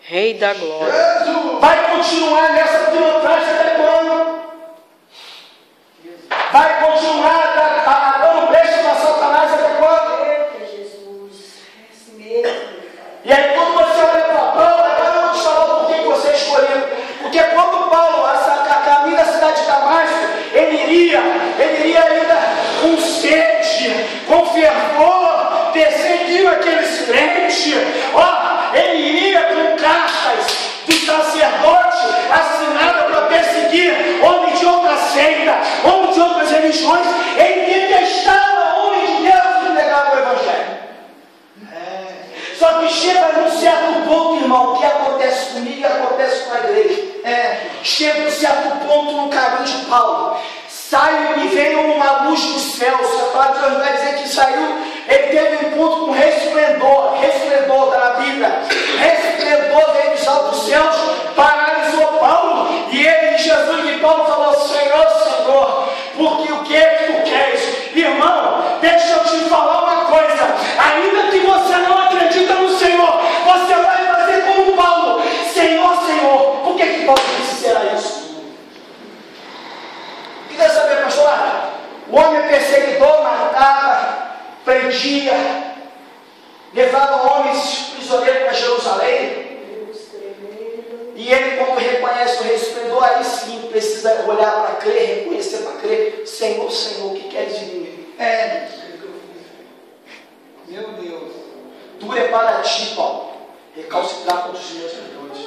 Rei 0.00 0.34
da 0.34 0.54
glória. 0.54 0.92
Jesus. 1.24 1.60
Vai 1.60 1.90
continuar 1.90 2.52
nessa 2.52 2.90
pilotagem 2.90 3.54
até 3.54 3.70
quando? 3.70 4.36
Vai 6.52 6.86
continuar 6.86 7.54
da- 7.56 7.84
da- 7.84 8.18
dando 8.18 8.46
brecha 8.48 8.78
para 8.82 8.94
Satanás 8.94 9.52
até 9.54 9.68
quando? 9.78 10.70
Jesus. 10.70 11.62
É 11.80 11.92
assim 11.92 12.12
mesmo. 12.18 12.68
E 13.24 13.32
aí 13.32 13.54
quando 13.54 13.72
você 13.74 14.00
olha 14.00 14.24
para 14.24 14.38
Paulo, 14.38 14.84
agora 14.84 15.14
eu 15.16 15.22
vou 15.22 15.32
te 15.32 15.40
falar 15.42 15.66
por 15.80 15.86
que 15.88 16.00
você 16.02 16.30
escolheu. 16.32 16.88
Porque 17.22 17.42
quando 17.42 17.90
Paulo 17.90 18.26
caminho 18.86 19.16
da 19.16 19.24
cidade 19.24 19.60
de 19.62 19.66
Damasco, 19.66 20.16
ele 20.52 20.76
iria, 20.82 21.20
ele 21.58 21.78
iria 21.88 22.02
ainda 22.04 22.34
com 22.80 22.98
sede, 22.98 24.24
com 24.26 24.46
fervor, 24.46 25.70
perseguindo 25.72 26.48
aqueles 26.48 27.06
crentes. 27.06 27.74
Ó, 28.14 28.76
ele 28.76 29.02
iria 29.02 29.42
com 29.42 29.76
cartas 29.76 30.46
do 30.86 30.92
sacerdote 31.04 32.06
assinada 32.30 33.04
para 33.04 33.20
perseguir 33.22 33.94
homens 34.22 34.58
de 34.58 34.66
outra 34.66 34.96
seita, 34.96 35.56
homens 35.84 36.14
de 36.14 36.20
outras 36.20 36.50
religiões. 36.50 37.06
Ele 37.36 37.88
detestava 37.88 38.80
homens 38.80 39.08
de 39.08 39.22
Deus 39.22 39.56
que 39.62 39.68
negavam 39.72 40.14
o 40.14 40.18
Evangelho. 40.18 40.76
Só 42.58 42.72
que 42.78 42.88
chega 42.88 43.32
num 43.32 43.50
certo 43.60 44.08
ponto, 44.08 44.42
irmão, 44.42 44.72
o 44.72 44.78
que 44.78 44.86
acontece 44.86 45.52
comigo 45.52 45.86
acontece 45.86 46.44
com 46.44 46.54
a 46.54 46.58
igreja. 46.60 47.02
É, 47.24 47.66
chega 47.82 48.20
num 48.20 48.30
certo 48.30 48.86
ponto 48.86 49.12
no 49.12 49.28
caminho 49.28 49.64
de 49.64 49.84
Paulo. 49.86 50.38
Sai 50.88 51.34
e 51.38 51.48
veio 51.48 51.94
uma 51.94 52.28
luz 52.28 52.40
dos 52.40 52.62
céus. 52.76 53.06
A 53.20 53.32
palavra 53.32 53.54
de 53.54 53.60
Deus 53.60 53.78
vai 53.78 53.92
dizer 53.96 54.14
que 54.22 54.28
saiu, 54.28 54.78
ele 55.08 55.26
teve 55.36 55.66
um 55.66 55.70
ponto 55.72 56.06
com 56.06 56.12
resplendor, 56.12 57.14
resplendor 57.14 57.90
da 57.90 58.10
Bíblia. 58.10 58.62
Resplendor 58.96 59.92
veio 59.94 60.10
dos 60.12 60.28
altos 60.28 60.64
céus, 60.64 60.96
paralisou 61.34 62.06
Paulo. 62.18 62.68
E 62.92 63.04
ele, 63.04 63.36
Jesus 63.36 63.96
e 63.96 63.98
Paulo 63.98 64.26
falou: 64.26 64.54
Senhor, 64.54 65.08
Senhor, 65.08 65.88
porque 66.16 66.52
o 66.52 66.62
que 66.62 66.76
é 66.76 66.88
que 66.88 67.12
tu 67.12 67.22
queres? 67.30 67.96
Irmão, 67.96 68.62
deixa 68.80 69.08
eu 69.08 69.24
te 69.24 69.48
falar 69.48 69.82
uma 69.82 70.04
coisa. 70.04 70.44
Ainda 70.78 71.30
que 71.32 71.38
você 71.40 71.76
não 71.78 71.98
acredita 71.98 72.54
no 72.54 72.78
Senhor, 72.78 73.20
você 73.44 73.74
vai 73.74 74.06
fazer 74.06 74.42
como 74.42 74.76
Paulo. 74.76 75.22
Senhor, 75.52 76.06
Senhor. 76.06 76.60
Por 76.62 76.76
que, 76.76 76.86
que 76.86 77.06
Paulo 77.06 77.22
disse 77.38 77.62
será 77.62 77.84
isso? 77.86 78.26
Queria 80.56 80.70
saber, 80.70 81.02
pastor? 81.02 81.30
O 82.08 82.16
homem 82.16 82.48
perseguidor 82.48 83.22
matava, 83.22 84.28
prendia, 84.96 85.74
levava 86.72 87.32
homens 87.32 87.92
prisioneiros 87.94 88.42
para 88.44 88.52
Jerusalém. 88.52 89.46
E 91.14 91.32
ele, 91.32 91.56
quando 91.56 91.78
reconhece 91.78 92.42
o 92.42 92.46
resplendor, 92.46 93.04
aí 93.04 93.24
sim 93.24 93.68
precisa 93.70 94.24
olhar 94.26 94.52
para 94.52 94.74
crer, 94.76 95.20
reconhecer 95.20 95.58
para 95.58 95.80
crer. 95.80 96.26
Senhor, 96.26 96.70
Senhor, 96.70 97.12
o 97.12 97.14
que 97.14 97.28
queres 97.28 97.58
de 97.58 97.64
mim? 97.66 98.14
É. 98.18 98.68
Meu 100.68 100.88
Deus. 100.92 101.32
Tu 101.98 102.12
é 102.12 102.28
para 102.28 102.60
ti, 102.62 102.94
Paulo, 102.94 103.32
recalcitrar 103.74 104.42
contra 104.42 104.60
os 104.60 104.70
meus 104.72 104.92
traidores. 104.92 105.46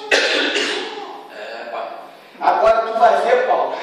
Agora 2.39 2.81
tu 2.87 2.99
vai 2.99 3.21
ver, 3.21 3.47
Paulo, 3.47 3.75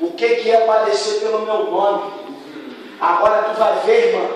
o 0.00 0.10
que, 0.12 0.36
que 0.36 0.50
é 0.50 0.60
padecer 0.66 1.20
pelo 1.20 1.40
meu 1.40 1.70
nome. 1.70 2.31
Agora 3.02 3.42
tu 3.42 3.58
vai 3.58 3.80
ver, 3.84 4.14
irmão, 4.14 4.30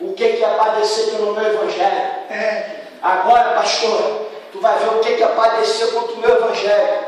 o 0.00 0.12
que, 0.12 0.28
que 0.28 0.44
é 0.44 0.48
padecer 0.48 1.06
pelo 1.06 1.32
meu 1.32 1.44
evangelho. 1.44 2.02
É. 2.30 2.82
Agora, 3.02 3.54
pastor, 3.54 4.28
tu 4.52 4.60
vai 4.60 4.78
ver 4.78 4.90
o 4.90 5.00
que 5.00 5.14
que 5.14 5.24
é 5.24 5.26
padecer 5.26 5.88
contra 5.88 6.12
o 6.12 6.18
meu 6.18 6.36
evangelho. 6.36 7.00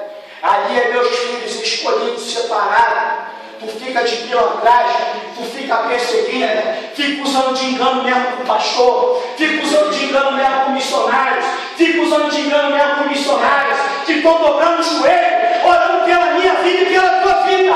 Ali 0.42 0.80
é 0.80 0.88
meus 0.88 1.08
filhos 1.08 1.54
escolhidos, 1.62 2.32
separados. 2.32 3.32
Tu 3.60 3.66
fica 3.68 4.02
de 4.02 4.16
pilantragem, 4.16 5.06
tu 5.36 5.44
fica 5.56 5.76
perseguindo, 5.76 6.62
fica 6.94 7.22
usando 7.22 7.54
de 7.54 7.66
engano 7.66 8.02
mesmo 8.02 8.36
com 8.36 8.44
pastor, 8.44 9.22
fica 9.36 9.64
usando 9.64 9.90
de 9.90 10.04
engano 10.06 10.32
mesmo 10.32 10.64
com 10.64 10.70
missionários, 10.72 11.46
fica 11.76 12.02
usando 12.02 12.30
de 12.30 12.40
engano 12.40 12.76
mesmo 12.76 12.96
com 12.96 13.08
missionários, 13.08 13.78
que 14.04 14.14
estão 14.14 14.42
dobrando 14.42 14.80
o 14.80 14.82
joelho, 14.82 15.66
orando 15.66 16.04
pela 16.04 16.26
minha 16.34 16.54
vida 16.54 16.82
e 16.82 16.86
pela 16.86 17.20
tua 17.20 17.34
vida. 17.44 17.74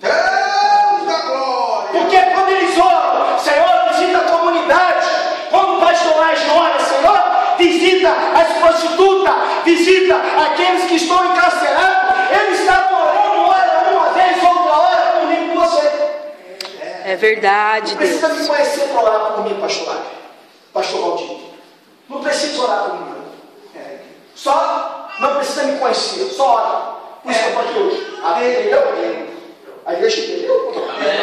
Porque 0.00 0.37
Senhor, 3.38 3.88
visita 3.92 4.18
a 4.18 4.22
comunidade. 4.22 5.06
Quando 5.50 5.76
o 5.76 5.80
pastor 5.80 6.16
Laje 6.16 6.50
ora, 6.50 6.78
Senhor, 6.80 7.22
visita 7.56 8.10
as 8.10 8.52
prostitutas, 8.58 9.34
visita 9.64 10.14
aqueles 10.16 10.84
que 10.84 10.96
estão 10.96 11.32
encarcerados. 11.32 12.14
Eles 12.30 12.60
estavam 12.60 13.00
orando, 13.00 13.50
ora 13.50 13.90
uma 13.92 14.10
vez, 14.10 14.42
outra 14.42 14.76
hora, 14.76 15.20
comigo 15.20 15.54
com 15.54 15.60
você. 15.60 15.92
É 17.04 17.16
verdade, 17.16 17.92
Não 17.92 17.96
precisa 17.98 18.28
Deus. 18.28 18.40
me 18.40 18.46
conhecer 18.48 18.88
para 18.88 19.02
orar 19.02 19.32
por 19.32 19.44
mim, 19.44 19.54
pastor 19.60 19.96
pastor 20.72 21.00
Valdir. 21.00 21.36
Não 22.08 22.20
precisa 22.22 22.62
orar 22.62 22.84
por 22.84 22.94
mim. 23.00 23.14
É. 23.74 23.98
Só 24.34 25.08
não 25.18 25.36
precisa 25.36 25.64
me 25.64 25.78
conhecer, 25.78 26.24
só 26.30 26.54
ora. 26.54 26.98
Por 27.22 27.32
isso 27.32 27.40
que 27.40 27.46
eu 27.46 27.50
estou 27.50 27.62
aqui 27.62 27.78
hoje. 27.78 28.20
A 28.22 28.44
entendeu? 28.44 29.37
A 29.88 29.94
igreja 29.94 30.20
entendeu? 30.20 30.70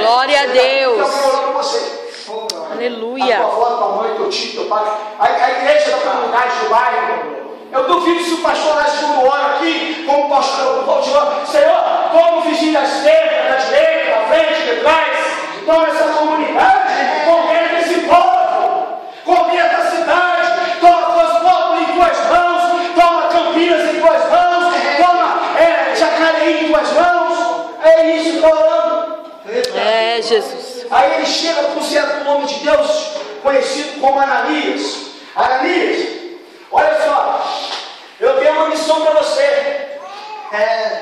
Glória 0.02 0.42
a 0.42 0.46
Deus. 0.48 0.98
Eu 0.98 1.42
por 1.44 1.54
você. 1.54 2.06
A 2.68 2.74
Aleluia. 2.74 3.38
tua 3.38 3.46
avó, 3.46 3.66
tua 3.78 3.90
mãe, 3.90 4.16
teu 4.16 4.28
tio, 4.28 4.54
teu 4.54 4.66
pai, 4.66 4.84
a, 5.20 5.24
a 5.24 5.52
igreja 5.52 5.92
da 5.92 5.98
comunidade 5.98 6.60
do 6.62 6.70
bairro. 6.70 7.36
Eu 7.72 7.84
duvido 7.88 8.24
se 8.24 8.34
o 8.34 8.38
pastor 8.40 8.76
lá 8.76 8.86
segundo 8.86 9.28
ora 9.28 9.56
aqui, 9.58 10.04
como 10.08 10.26
o 10.26 10.30
pastor 10.30 10.84
Senhor, 11.46 11.84
como 12.12 12.42
vizinho 12.42 12.74
da 12.74 12.84
esquerda, 12.84 13.50
da 13.52 13.56
direita, 13.58 14.10
da 14.10 14.28
frente, 14.30 14.62
de 14.64 14.82
trás, 14.82 15.18
toma 15.64 15.88
essa 15.88 16.04
comunidade, 16.06 16.35
Jesus. 30.26 30.86
Aí 30.90 31.16
ele 31.16 31.26
chega 31.26 31.64
para 31.64 31.80
um 31.80 31.84
certo 31.84 32.30
homem 32.30 32.46
de 32.46 32.56
Deus, 32.56 33.12
conhecido 33.42 34.00
como 34.00 34.20
Ananias. 34.20 35.06
Ananias, 35.36 36.08
olha 36.72 37.02
só, 37.06 37.46
eu 38.20 38.40
tenho 38.40 38.54
uma 38.54 38.70
missão 38.70 39.02
para 39.02 39.22
você. 39.22 39.42
É, 40.52 41.02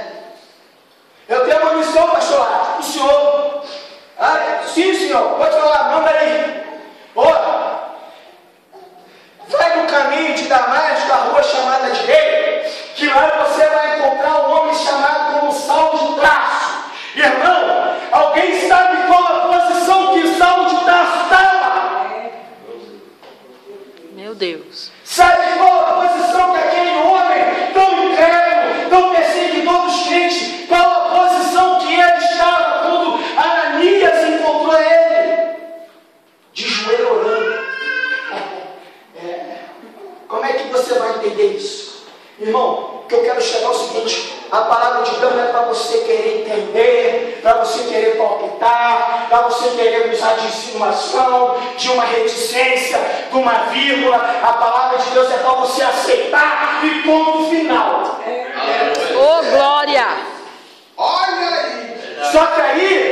eu 1.27 1.45
tenho 1.45 1.62
uma 1.62 1.73
missão, 1.73 2.09
pastor, 2.09 2.47
o 2.79 2.83
senhor. 2.83 3.63
Ah, 4.19 4.62
sim, 4.73 4.93
senhor, 4.93 5.38
pode 5.38 5.59
falar, 5.59 5.95
manda 5.95 6.09
aí. 6.09 6.63
Ó, 7.15 7.31
vai 9.47 9.81
no 9.81 9.88
caminho 9.88 10.33
de 10.36 10.43
Damasco, 10.43 11.12
a 11.12 11.15
rua 11.15 11.43
chamada 11.43 11.91
direita, 11.91 12.69
que 12.95 13.07
lá 13.07 13.45
você 13.45 13.65
vai 13.67 13.99
encontrar 13.99 14.47
um 14.47 14.53
Meu 24.15 24.36
Deus. 24.36 24.91
Qual 25.58 25.80
a 25.80 26.08
posição 26.08 26.52
que 26.52 26.58
aquele 26.60 26.97
homem, 26.97 27.71
tão 27.73 28.12
incrédulo, 28.12 28.89
tão 28.89 29.15
perseguidor 29.15 29.82
dos 29.86 30.04
crentes, 30.04 30.67
qual 30.67 30.82
a 30.82 31.28
posição 31.28 31.80
que 31.80 31.93
ele 31.95 32.17
estava 32.23 32.88
quando 32.88 33.19
Ananias 33.36 34.30
encontrou 34.30 34.80
ele? 34.80 35.56
De 36.54 36.63
joelho 36.63 37.12
orando. 37.12 37.65
É. 39.15 39.56
Como 40.28 40.45
é 40.45 40.54
que 40.54 40.67
você 40.71 40.93
vai 40.93 41.15
entender 41.15 41.56
isso? 41.56 42.06
Irmão, 42.39 43.02
o 43.04 43.08
que 43.08 43.15
eu 43.15 43.23
quero 43.23 43.41
chegar 43.41 43.65
é 43.65 43.69
o 43.69 43.73
seguinte: 43.73 44.34
a 44.52 44.62
palavra 44.62 45.02
de 45.04 45.15
Deus 45.19 45.34
não 45.34 45.43
é 45.43 45.47
para 45.47 45.62
você 45.62 45.97
querer 45.99 46.41
entender, 46.41 47.39
para 47.41 47.63
você 47.63 47.84
querer 47.91 48.17
palpitar, 48.17 49.26
para 49.28 49.41
você 49.41 49.69
usar 50.23 50.36
de 50.36 50.47
insinuação, 50.47 51.57
de 51.77 51.89
uma 51.89 52.05
reticência, 52.05 52.99
de 53.29 53.38
uma 53.38 53.53
vírgula. 53.71 54.17
A 54.41 54.53
palavra 54.53 54.97
de 54.99 55.09
Deus 55.12 55.29
é 55.31 55.38
para 55.38 55.51
você 55.51 55.83
aceitar 55.83 56.79
e 56.83 57.01
ponto 57.01 57.49
final. 57.49 58.19
Ô, 59.15 59.43
glória. 59.51 60.07
Olha 60.97 61.49
aí. 61.49 62.29
Só 62.31 62.45
que 62.47 62.62
aí, 62.62 63.03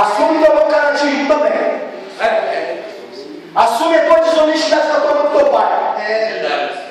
desobediência. 0.00 0.02
Assume 0.02 0.44
teu 0.44 0.54
mau 0.54 0.66
caratismo 0.66 1.28
também. 1.28 1.80
Assume 3.54 3.96
a 3.96 4.06
tua 4.06 4.20
desonestidade 4.20 4.86
com 4.88 4.96
a 4.96 5.00
tua 5.00 5.14
mãe 5.14 5.22
do 5.22 5.38
teu 5.38 5.46
pai. 5.46 5.68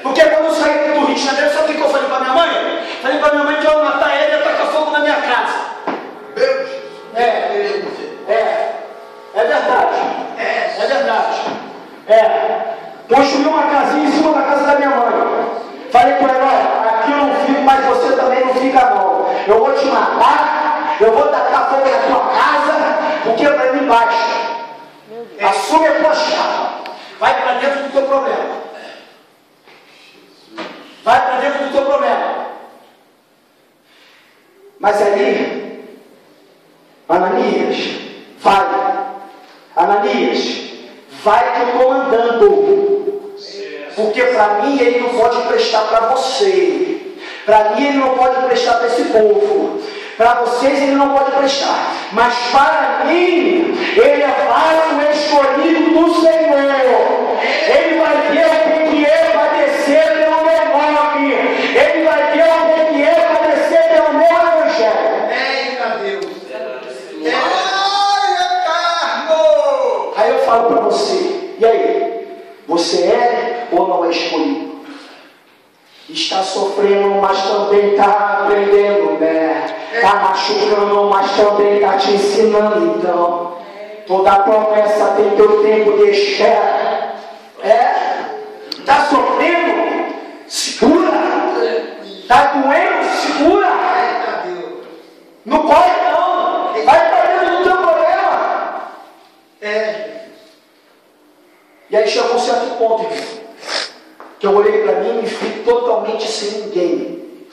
Porque 0.04 0.22
quando 0.26 0.45
eu 0.45 0.54
saí 0.54 0.91
do 0.93 1.06
Rio 1.06 1.15
de 1.15 1.26
Janeiro, 1.26 1.54
sabe 1.54 1.72
o 1.72 1.76
que 1.76 1.82
eu 1.82 1.89
falei 1.89 2.10
para 2.10 2.19
minha 2.19 2.34
mãe? 2.34 2.80
Falei 3.02 3.19
para 3.19 3.32
minha 3.32 3.43
mãe 3.45 3.56
que 3.60 3.67
eu 3.67 3.72
ia 3.72 3.84
matar 3.84 4.15
ele 4.15 4.32
e 4.32 4.36
ia 4.36 4.43
tacar 4.43 4.67
fogo 4.67 4.91
na 4.91 5.00
minha 5.00 5.15
casa. 5.15 5.60
É, 7.15 7.22
é, 8.28 8.76
é 9.36 9.43
verdade. 9.43 10.00
É 10.38 10.88
verdade. 10.88 11.41
É. 12.08 12.60
Construí 13.08 13.45
uma 13.45 13.63
casinha 13.63 14.08
em 14.08 14.12
cima 14.12 14.34
da 14.34 14.41
casa 14.43 14.65
da 14.65 14.76
minha 14.76 14.89
mãe. 14.89 15.50
Falei 15.91 16.13
com 16.15 16.28
ela, 16.28 16.45
olha, 16.45 17.00
aqui 17.00 17.12
eu 17.12 17.17
não 17.17 17.36
fico, 17.45 17.62
mas 17.62 17.86
você 17.86 18.15
também 18.15 18.45
não 18.45 18.54
fica 18.54 18.86
não. 18.91 19.26
Eu 19.48 19.65
vou 19.65 19.74
te 19.74 19.86
matar, 19.86 20.98
eu 21.00 21.12
vou 21.12 21.28
tacar 21.30 21.69
fogo 21.69 21.89
na 21.89 21.98
tua 21.98 22.19
casa, 22.30 22.98
porque 23.24 23.48
para 23.48 23.74
mim 23.74 23.88
baixa. 23.88 24.39
Assume 25.41 25.88
a 25.88 25.95
tua 25.95 26.13
chave. 26.13 26.69
Vai 27.19 27.41
para 27.41 27.54
dentro 27.54 27.84
do 27.84 27.91
teu 27.91 28.04
problema. 28.04 28.60
Vai 31.04 31.22
para 31.22 31.36
dentro 31.38 31.63
do 31.65 31.72
teu 31.72 31.86
problema. 31.86 32.45
Mas 34.80 35.02
aí, 35.02 35.89
Ananias, 37.10 37.78
vai. 38.39 38.67
Ananias, 39.76 40.72
vai 41.24 41.54
que 41.54 41.62
eu 41.62 41.67
estou 41.69 41.93
mandando. 41.93 42.69
Porque 43.95 44.24
para 44.24 44.48
mim 44.62 44.80
ele 44.80 45.00
não 45.00 45.10
pode 45.10 45.41
prestar 45.48 45.82
para 45.84 46.00
você. 46.08 47.15
Para 47.45 47.72
mim 47.72 47.88
ele 47.88 47.98
não 47.98 48.17
pode 48.17 48.45
prestar 48.45 48.76
para 48.76 48.88
esse 48.88 49.06
povo. 49.06 49.82
Para 50.15 50.36
vocês 50.36 50.82
ele 50.82 50.95
não 50.95 51.10
pode 51.10 51.32
prestar. 51.32 51.93
Mas 52.12 52.34
para 52.52 53.06
mim, 53.06 53.78
ele 53.95 54.22
é 54.22 54.48
vaso 54.48 55.02
escolhido 55.12 55.91
do 55.91 56.13
Senhor. 56.15 56.60
Ele 57.67 58.00
vai 58.00 58.15
ver 58.32 58.45
o 58.45 58.91
que 58.91 59.06
é 59.06 59.32
padecer 59.34 60.04
pelo 60.17 60.43
meu 60.45 60.65
nome. 60.93 61.34
Ele 61.34 62.06
vai 62.06 62.32
ver 62.32 62.43
o 62.43 62.93
que 62.93 63.04
é 63.04 63.15
padecer 63.34 63.84
pelo 63.93 64.13
meu 64.13 64.28
evangelho. 64.28 65.19
Aí 70.17 70.30
eu 70.32 70.39
falo 70.39 70.63
para 70.69 70.82
você, 70.82 71.56
e 71.60 71.65
aí? 71.65 72.28
Você 72.67 73.04
é 73.04 73.67
ou 73.72 73.88
não 73.88 74.06
é 74.06 74.10
escolhido? 74.10 74.80
Está 76.10 76.41
sofrendo, 76.41 77.22
mas 77.22 77.41
também 77.43 77.91
está 77.91 78.41
aprendendo, 78.41 79.19
né? 79.19 79.63
Está 79.93 80.15
machucando, 80.15 81.04
mas 81.10 81.32
também 81.36 81.76
está 81.76 81.98
te 81.98 82.12
ensinando, 82.12 82.98
então. 82.98 83.60
Toda 84.08 84.29
promessa 84.43 85.13
tem 85.15 85.36
teu 85.36 85.63
tempo 85.63 85.97
de 85.97 86.12
espera. 86.12 87.15
É? 87.63 87.95
Está 88.78 89.06
sofrendo? 89.06 90.15
Segura. 90.47 91.12
Está 92.04 92.54
doendo? 92.54 93.10
Segura. 93.21 93.69
Não 95.45 95.67
corre 95.67 95.91
não. 96.12 96.84
Vai 96.86 97.10
para 97.10 97.25
dentro 97.25 97.58
do 97.58 97.63
teu 97.63 97.78
problema. 97.78 97.99
E 101.89 101.97
aí 101.97 102.08
chegou 102.08 102.36
um 102.36 102.39
certo 102.39 102.78
ponto, 102.78 103.06
que 104.39 104.45
eu 104.45 104.56
olhei 104.56 104.84
para 104.84 104.99
mim 104.99 105.21
e 105.23 105.25
vi 105.25 105.63
totalmente 105.63 106.28
sem 106.28 106.62
ninguém. 106.62 107.47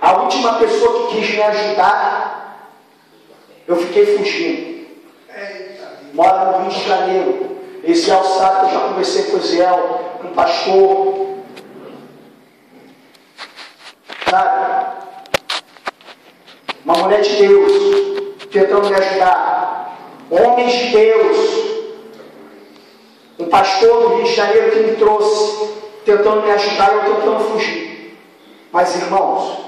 A 0.00 0.12
última 0.12 0.58
pessoa 0.58 1.08
que 1.08 1.16
quis 1.16 1.30
me 1.30 1.42
ajudar, 1.42 2.70
eu 3.66 3.76
fiquei 3.76 4.18
fugindo. 4.18 4.73
Mora 6.14 6.44
no 6.44 6.62
Rio 6.62 6.70
de 6.70 6.88
Janeiro. 6.88 7.56
Esse 7.82 8.10
alçado, 8.10 8.66
eu 8.66 8.72
já 8.72 8.80
conversei 8.88 9.24
com 9.24 9.36
o 9.36 9.40
Ziel, 9.40 10.00
com 10.22 10.28
o 10.28 10.30
pastor. 10.30 11.34
Sabe? 14.30 15.04
Uma 16.84 16.94
mulher 16.98 17.20
de 17.20 17.36
Deus, 17.36 17.72
tentando 18.50 18.88
me 18.88 18.94
ajudar. 18.94 19.98
Homens 20.30 20.72
de 20.72 20.88
Deus, 20.88 21.36
um 23.38 23.46
pastor 23.46 24.02
do 24.02 24.14
Rio 24.16 24.24
de 24.24 24.34
Janeiro 24.34 24.70
que 24.70 24.78
me 24.78 24.96
trouxe, 24.96 25.68
tentando 26.04 26.42
me 26.42 26.50
ajudar 26.52 26.92
e 26.92 26.96
eu 26.96 27.14
tentando 27.16 27.50
fugir. 27.50 28.18
Mas 28.72 28.96
irmãos, 28.96 29.58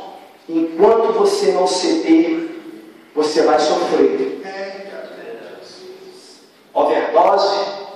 enquanto 0.49 1.13
você 1.13 1.53
não 1.53 1.67
ceder, 1.67 2.49
você 3.15 3.43
vai 3.43 3.59
sofrer. 3.59 4.37
Overdose. 7.27 7.87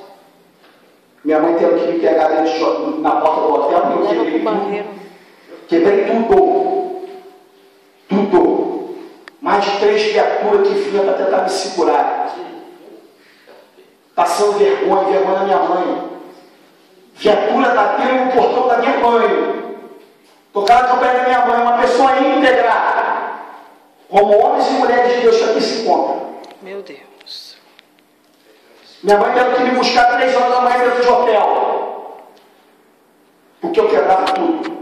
Minha 1.24 1.38
mãe 1.40 1.54
teve 1.58 1.80
que 1.80 1.92
me 1.92 1.98
pegar 2.00 2.28
dentro 2.28 2.52
de- 2.94 3.00
na 3.00 3.10
porta 3.20 3.40
do 3.42 3.54
hotel 3.54 3.80
porque 3.82 4.14
eu 4.16 4.24
quebrei 4.24 4.40
tudo. 4.40 4.84
Quebrei 5.68 6.04
tudo. 6.06 7.00
Tudo. 8.08 8.96
Mais 9.40 9.64
de 9.64 9.78
três 9.78 10.10
criaturas 10.10 10.68
que 10.68 10.74
vinham 10.74 11.04
para 11.04 11.14
tentar 11.24 11.42
me 11.42 11.48
segurar. 11.50 12.34
Passando 14.14 14.52
vergonha, 14.58 15.04
vergonha 15.04 15.34
da 15.38 15.44
minha 15.44 15.58
mãe. 15.58 16.10
Viatura 17.14 17.68
batendo 17.74 18.24
no 18.24 18.32
portão 18.32 18.68
da 18.68 18.78
minha 18.78 18.98
mãe. 18.98 19.60
Tocaram 20.52 20.86
a 20.86 20.90
campanha 20.90 21.12
da 21.18 21.24
minha 21.24 21.46
mãe, 21.46 21.62
uma 21.62 21.78
pessoa 21.78 22.18
íntegra. 22.18 23.40
Como 24.08 24.38
homens 24.44 24.66
e 24.68 24.72
mulheres 24.72 25.14
de 25.14 25.20
Deus 25.20 25.36
que 25.36 25.44
aqui 25.44 25.60
se 25.60 25.82
encontram. 25.82 26.30
Meu 26.62 26.82
Deus. 26.82 26.98
Minha 29.02 29.18
mãe 29.18 29.32
teve 29.32 29.56
que 29.56 29.62
me 29.62 29.70
buscar 29.70 30.16
três 30.16 30.36
horas 30.36 30.50
da 30.50 30.60
manhã 30.60 30.78
dentro 30.84 31.02
de 31.02 31.08
hotel. 31.08 32.20
Porque 33.60 33.80
eu 33.80 33.88
quebrava 33.88 34.24
tudo. 34.26 34.78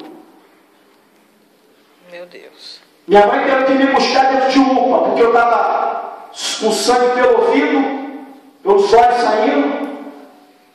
Meu 2.11 2.27
Deus. 2.27 2.81
Minha 3.07 3.27
mãe 3.27 3.45
teve 3.45 3.65
que 3.65 3.73
me 3.73 3.87
buscar 3.87 4.33
dentro 4.33 4.51
de 4.51 4.59
UPA, 4.59 4.99
porque 5.05 5.23
eu 5.23 5.29
estava 5.29 6.29
com 6.61 6.73
sangue 6.73 7.15
pelo 7.15 7.43
ouvido, 7.43 8.27
pelos 8.63 8.93
olhos 8.93 9.21
saindo, 9.23 9.89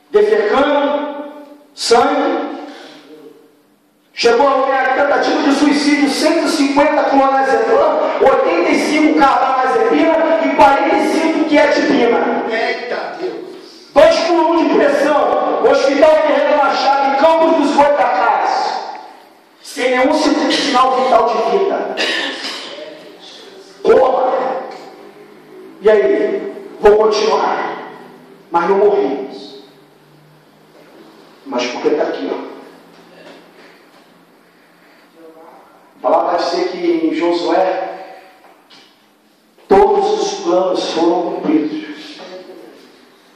defecando, 0.10 1.34
sangue. 1.76 2.54
Chegou 4.14 4.48
a 4.48 4.66
minha 4.66 4.94
tentativa 4.94 5.44
de 5.44 5.52
suicídio, 5.54 6.10
150 6.10 7.04
clonazepam, 7.04 8.00
85 8.22 9.20
carbamazepina 9.20 10.16
e 10.46 10.56
45 10.56 11.50
quietipina. 11.50 12.44
Dois 13.94 14.30
um 14.30 14.68
de 14.68 14.74
pressão, 14.76 15.64
Hospital 15.64 16.12
Ferreira 16.24 16.58
Machado, 16.58 17.14
em 17.14 17.20
Campos 17.20 17.58
dos 17.58 17.76
Goitacás. 17.76 18.82
Sem 19.62 19.92
nenhum 19.92 20.14
sinal 20.14 21.04
vital 21.04 21.30
de 21.30 21.58
vida. 21.58 21.96
Coma. 23.84 24.34
E 25.82 25.90
aí? 25.90 26.54
Vou 26.80 26.98
continuar. 26.98 27.92
Mas 28.50 28.70
não 28.70 28.78
morri. 28.78 29.24
Mas 31.46 31.66
porque 31.68 31.90
está 31.90 32.04
aqui, 32.04 32.32
ó. 32.32 32.54
A 35.98 36.02
palavra 36.02 36.38
vai 36.38 36.50
dizer 36.50 36.70
que 36.70 37.08
em 37.08 37.14
Josué 37.14 37.90
todos 39.68 40.22
os 40.22 40.40
planos 40.42 40.92
foram 40.92 41.22
cumpridos. 41.34 41.93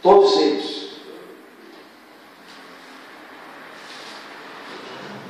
Todos 0.08 0.40
eles. 0.40 0.90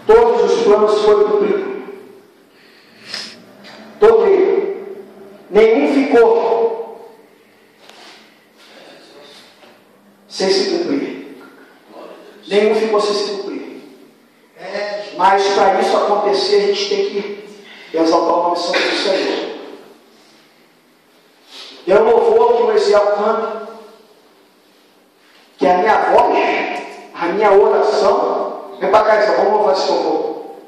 Todos 0.05 0.51
os 0.51 0.63
planos 0.65 1.01
foram 1.01 1.31
cumpridos. 1.31 1.83
Todo 3.99 4.27
ele. 4.27 5.03
Nenhum 5.49 5.93
ficou 5.95 7.09
sem 10.27 10.47
se 10.47 10.69
cumprir. 10.69 11.37
Nenhum 12.47 12.75
ficou 12.75 13.01
sem 13.01 13.15
se 13.15 13.31
cumprir. 13.31 13.81
Mas 15.17 15.43
para 15.55 15.81
isso 15.81 15.97
acontecer, 15.97 16.55
a 16.55 16.67
gente 16.67 16.87
tem 16.89 17.09
que 17.09 17.97
exaltar 17.97 18.31
o 18.31 18.43
nome 18.43 18.55
do 18.55 18.61
Senhor. 18.61 19.57
Eu 21.87 22.03
louvor 22.03 22.57
que 22.57 22.61
o 22.61 22.71
Ezequiel 22.73 23.15
canta 23.15 23.56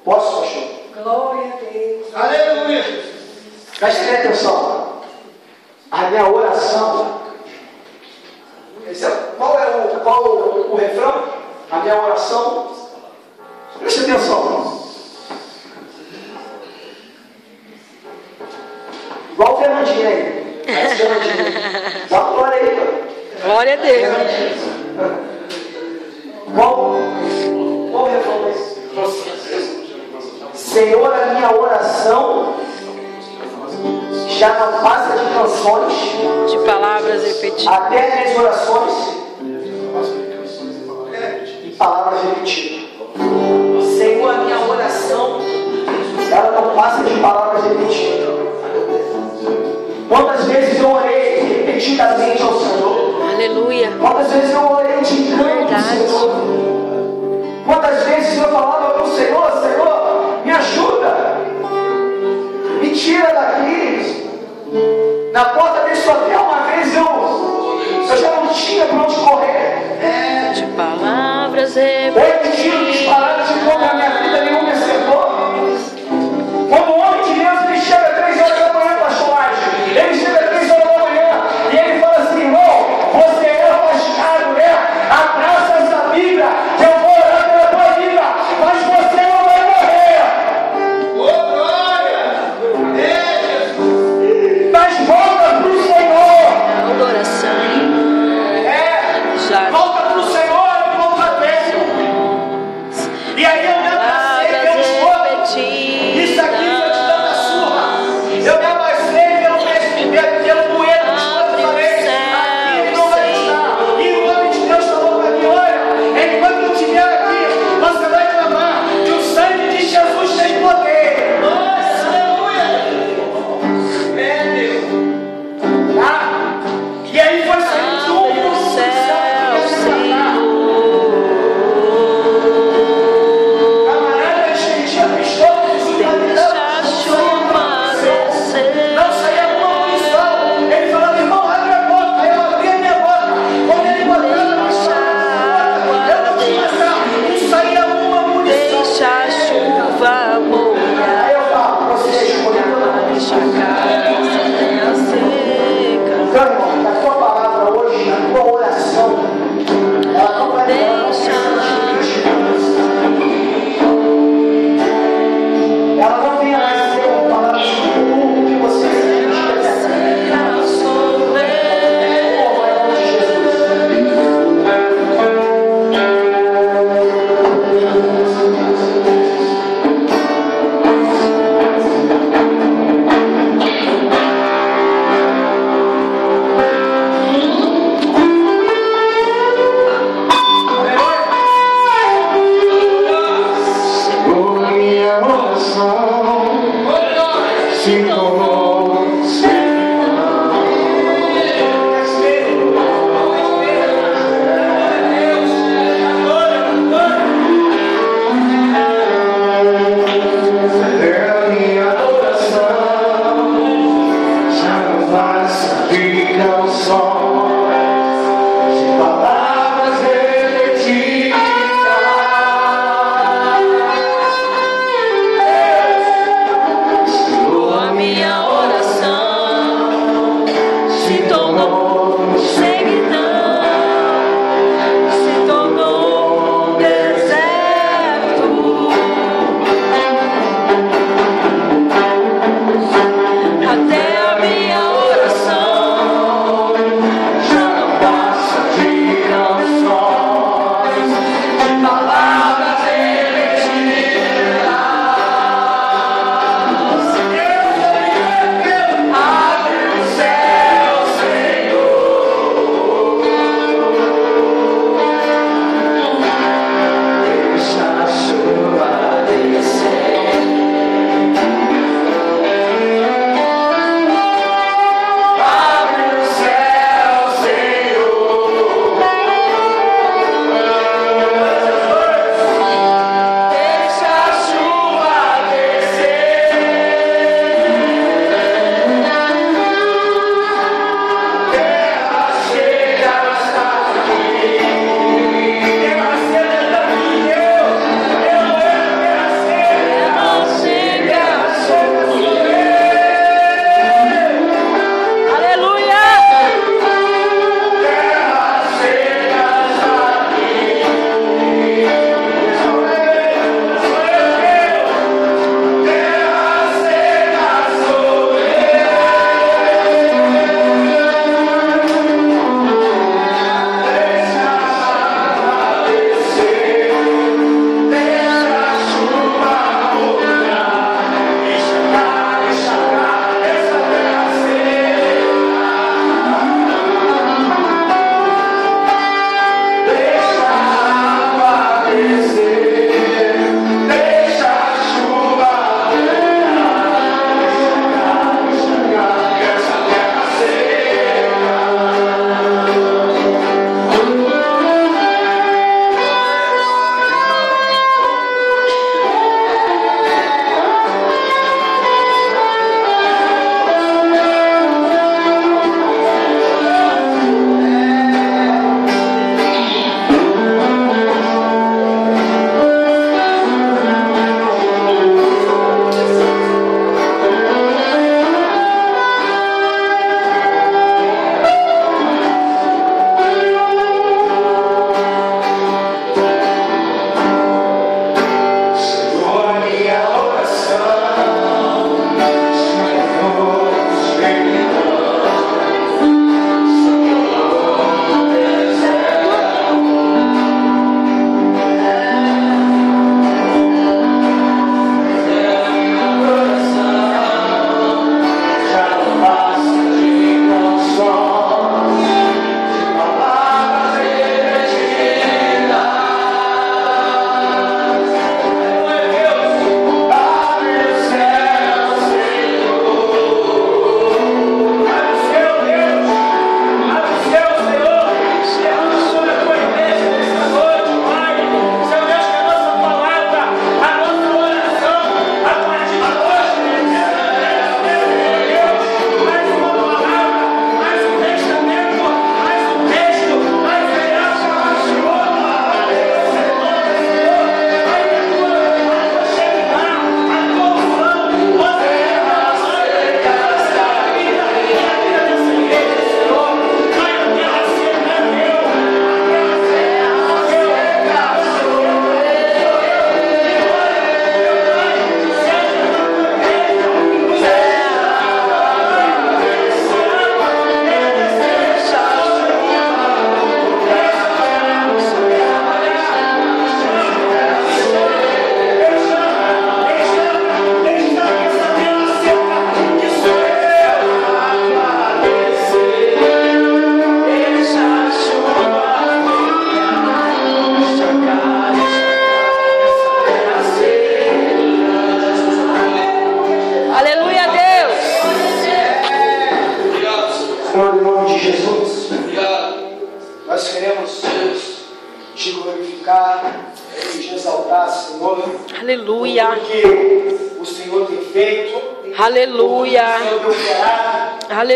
Posso, 0.10 0.42
pastor? 0.42 1.04
Glória 1.04 1.54
a 1.54 1.72
Deus. 1.72 2.16
Aleluia. 2.16 2.84
Preste 3.78 4.10
atenção. 4.10 5.04
A 5.92 6.10
minha 6.10 6.28
oração 6.28 7.19
Lord, 47.60 48.09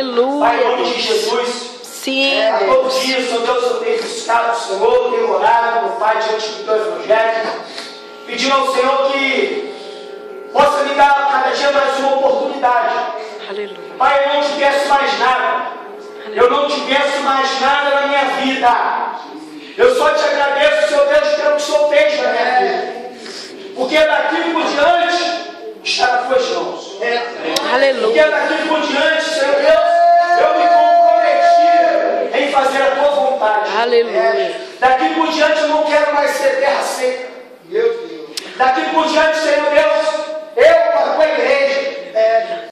operado. 0.01 0.39
Pai, 0.39 0.55
em 0.55 0.65
Aleluia. 0.65 0.77
nome 0.77 0.93
de 0.93 1.01
Jesus. 1.01 1.73
Sim, 1.83 2.41
A 2.49 2.57
todo 2.59 2.81
Deus. 2.89 2.99
dia, 3.01 3.21
Senhor 3.25 3.41
Deus, 3.45 3.63
eu 3.63 3.73
tenho 3.79 4.01
buscado 4.03 4.51
o 4.51 4.59
Senhor, 4.59 5.11
tenho 5.13 5.31
orado, 5.33 5.85
meu 5.87 5.95
Pai, 5.95 6.17
diante 6.19 6.49
do 6.49 6.63
teu 6.65 6.75
evangelho, 6.75 7.49
pedindo 8.25 8.53
ao 8.55 8.73
Senhor 8.73 9.11
que 9.11 9.73
possa 10.51 10.83
me 10.83 10.93
dar 10.95 11.29
cada 11.31 11.51
dia 11.55 11.71
mais 11.71 11.97
uma 11.99 12.15
oportunidade. 12.17 12.95
Aleluia. 13.49 13.77
Pai, 13.97 14.23
eu 14.25 14.33
não 14.33 14.41
te 14.41 14.53
peço 14.59 14.89
mais 14.89 15.19
nada. 15.19 15.71
Eu 16.33 16.49
não 16.49 16.67
te 16.67 16.79
peço 16.81 17.21
mais 17.23 17.61
nada 17.61 17.89
na 18.01 18.07
minha 18.07 18.25
vida. 18.41 18.69
Eu 19.77 19.95
só 19.95 20.09
te 20.09 20.23
agradeço, 20.25 20.89
Senhor 20.89 21.05
Deus, 21.07 21.27
pelo 21.35 21.55
que 21.55 21.61
o 21.61 21.65
Senhor 21.65 21.89
fez 21.89 22.21
na 22.21 22.29
minha 22.31 22.59
vida. 22.59 22.93
Porque 23.75 23.97
daqui 23.97 24.35
por 24.53 24.63
diante 24.63 25.32
está 25.83 26.07
nas 26.07 26.27
tuas 26.27 26.49
mãos. 26.49 26.97
É. 27.01 27.21
Aleluia. 27.73 28.29
Daqui 28.29 28.67
por 28.67 28.81
diante, 28.81 29.23
Senhor 29.23 29.55
Deus, 29.55 29.93
eu 30.41 30.57
me 30.57 30.67
comprometi 30.67 32.37
em 32.37 32.51
fazer 32.51 32.81
a 32.81 32.91
tua 32.91 33.09
vontade. 33.09 33.77
Aleluia. 33.77 34.17
É. 34.17 34.61
Daqui 34.79 35.13
por 35.15 35.27
diante 35.31 35.61
eu 35.61 35.67
não 35.67 35.83
quero 35.83 36.13
mais 36.13 36.31
ser 36.31 36.59
terra 36.59 36.81
seca. 36.81 37.29
Meu 37.65 38.07
Deus. 38.07 38.29
Daqui 38.55 38.81
por 38.93 39.07
diante, 39.07 39.37
Senhor 39.37 39.69
Deus, 39.69 40.25
eu 40.55 40.91
para 40.91 41.23
a 41.23 41.33
igreja. 41.33 41.79
É. 42.13 42.62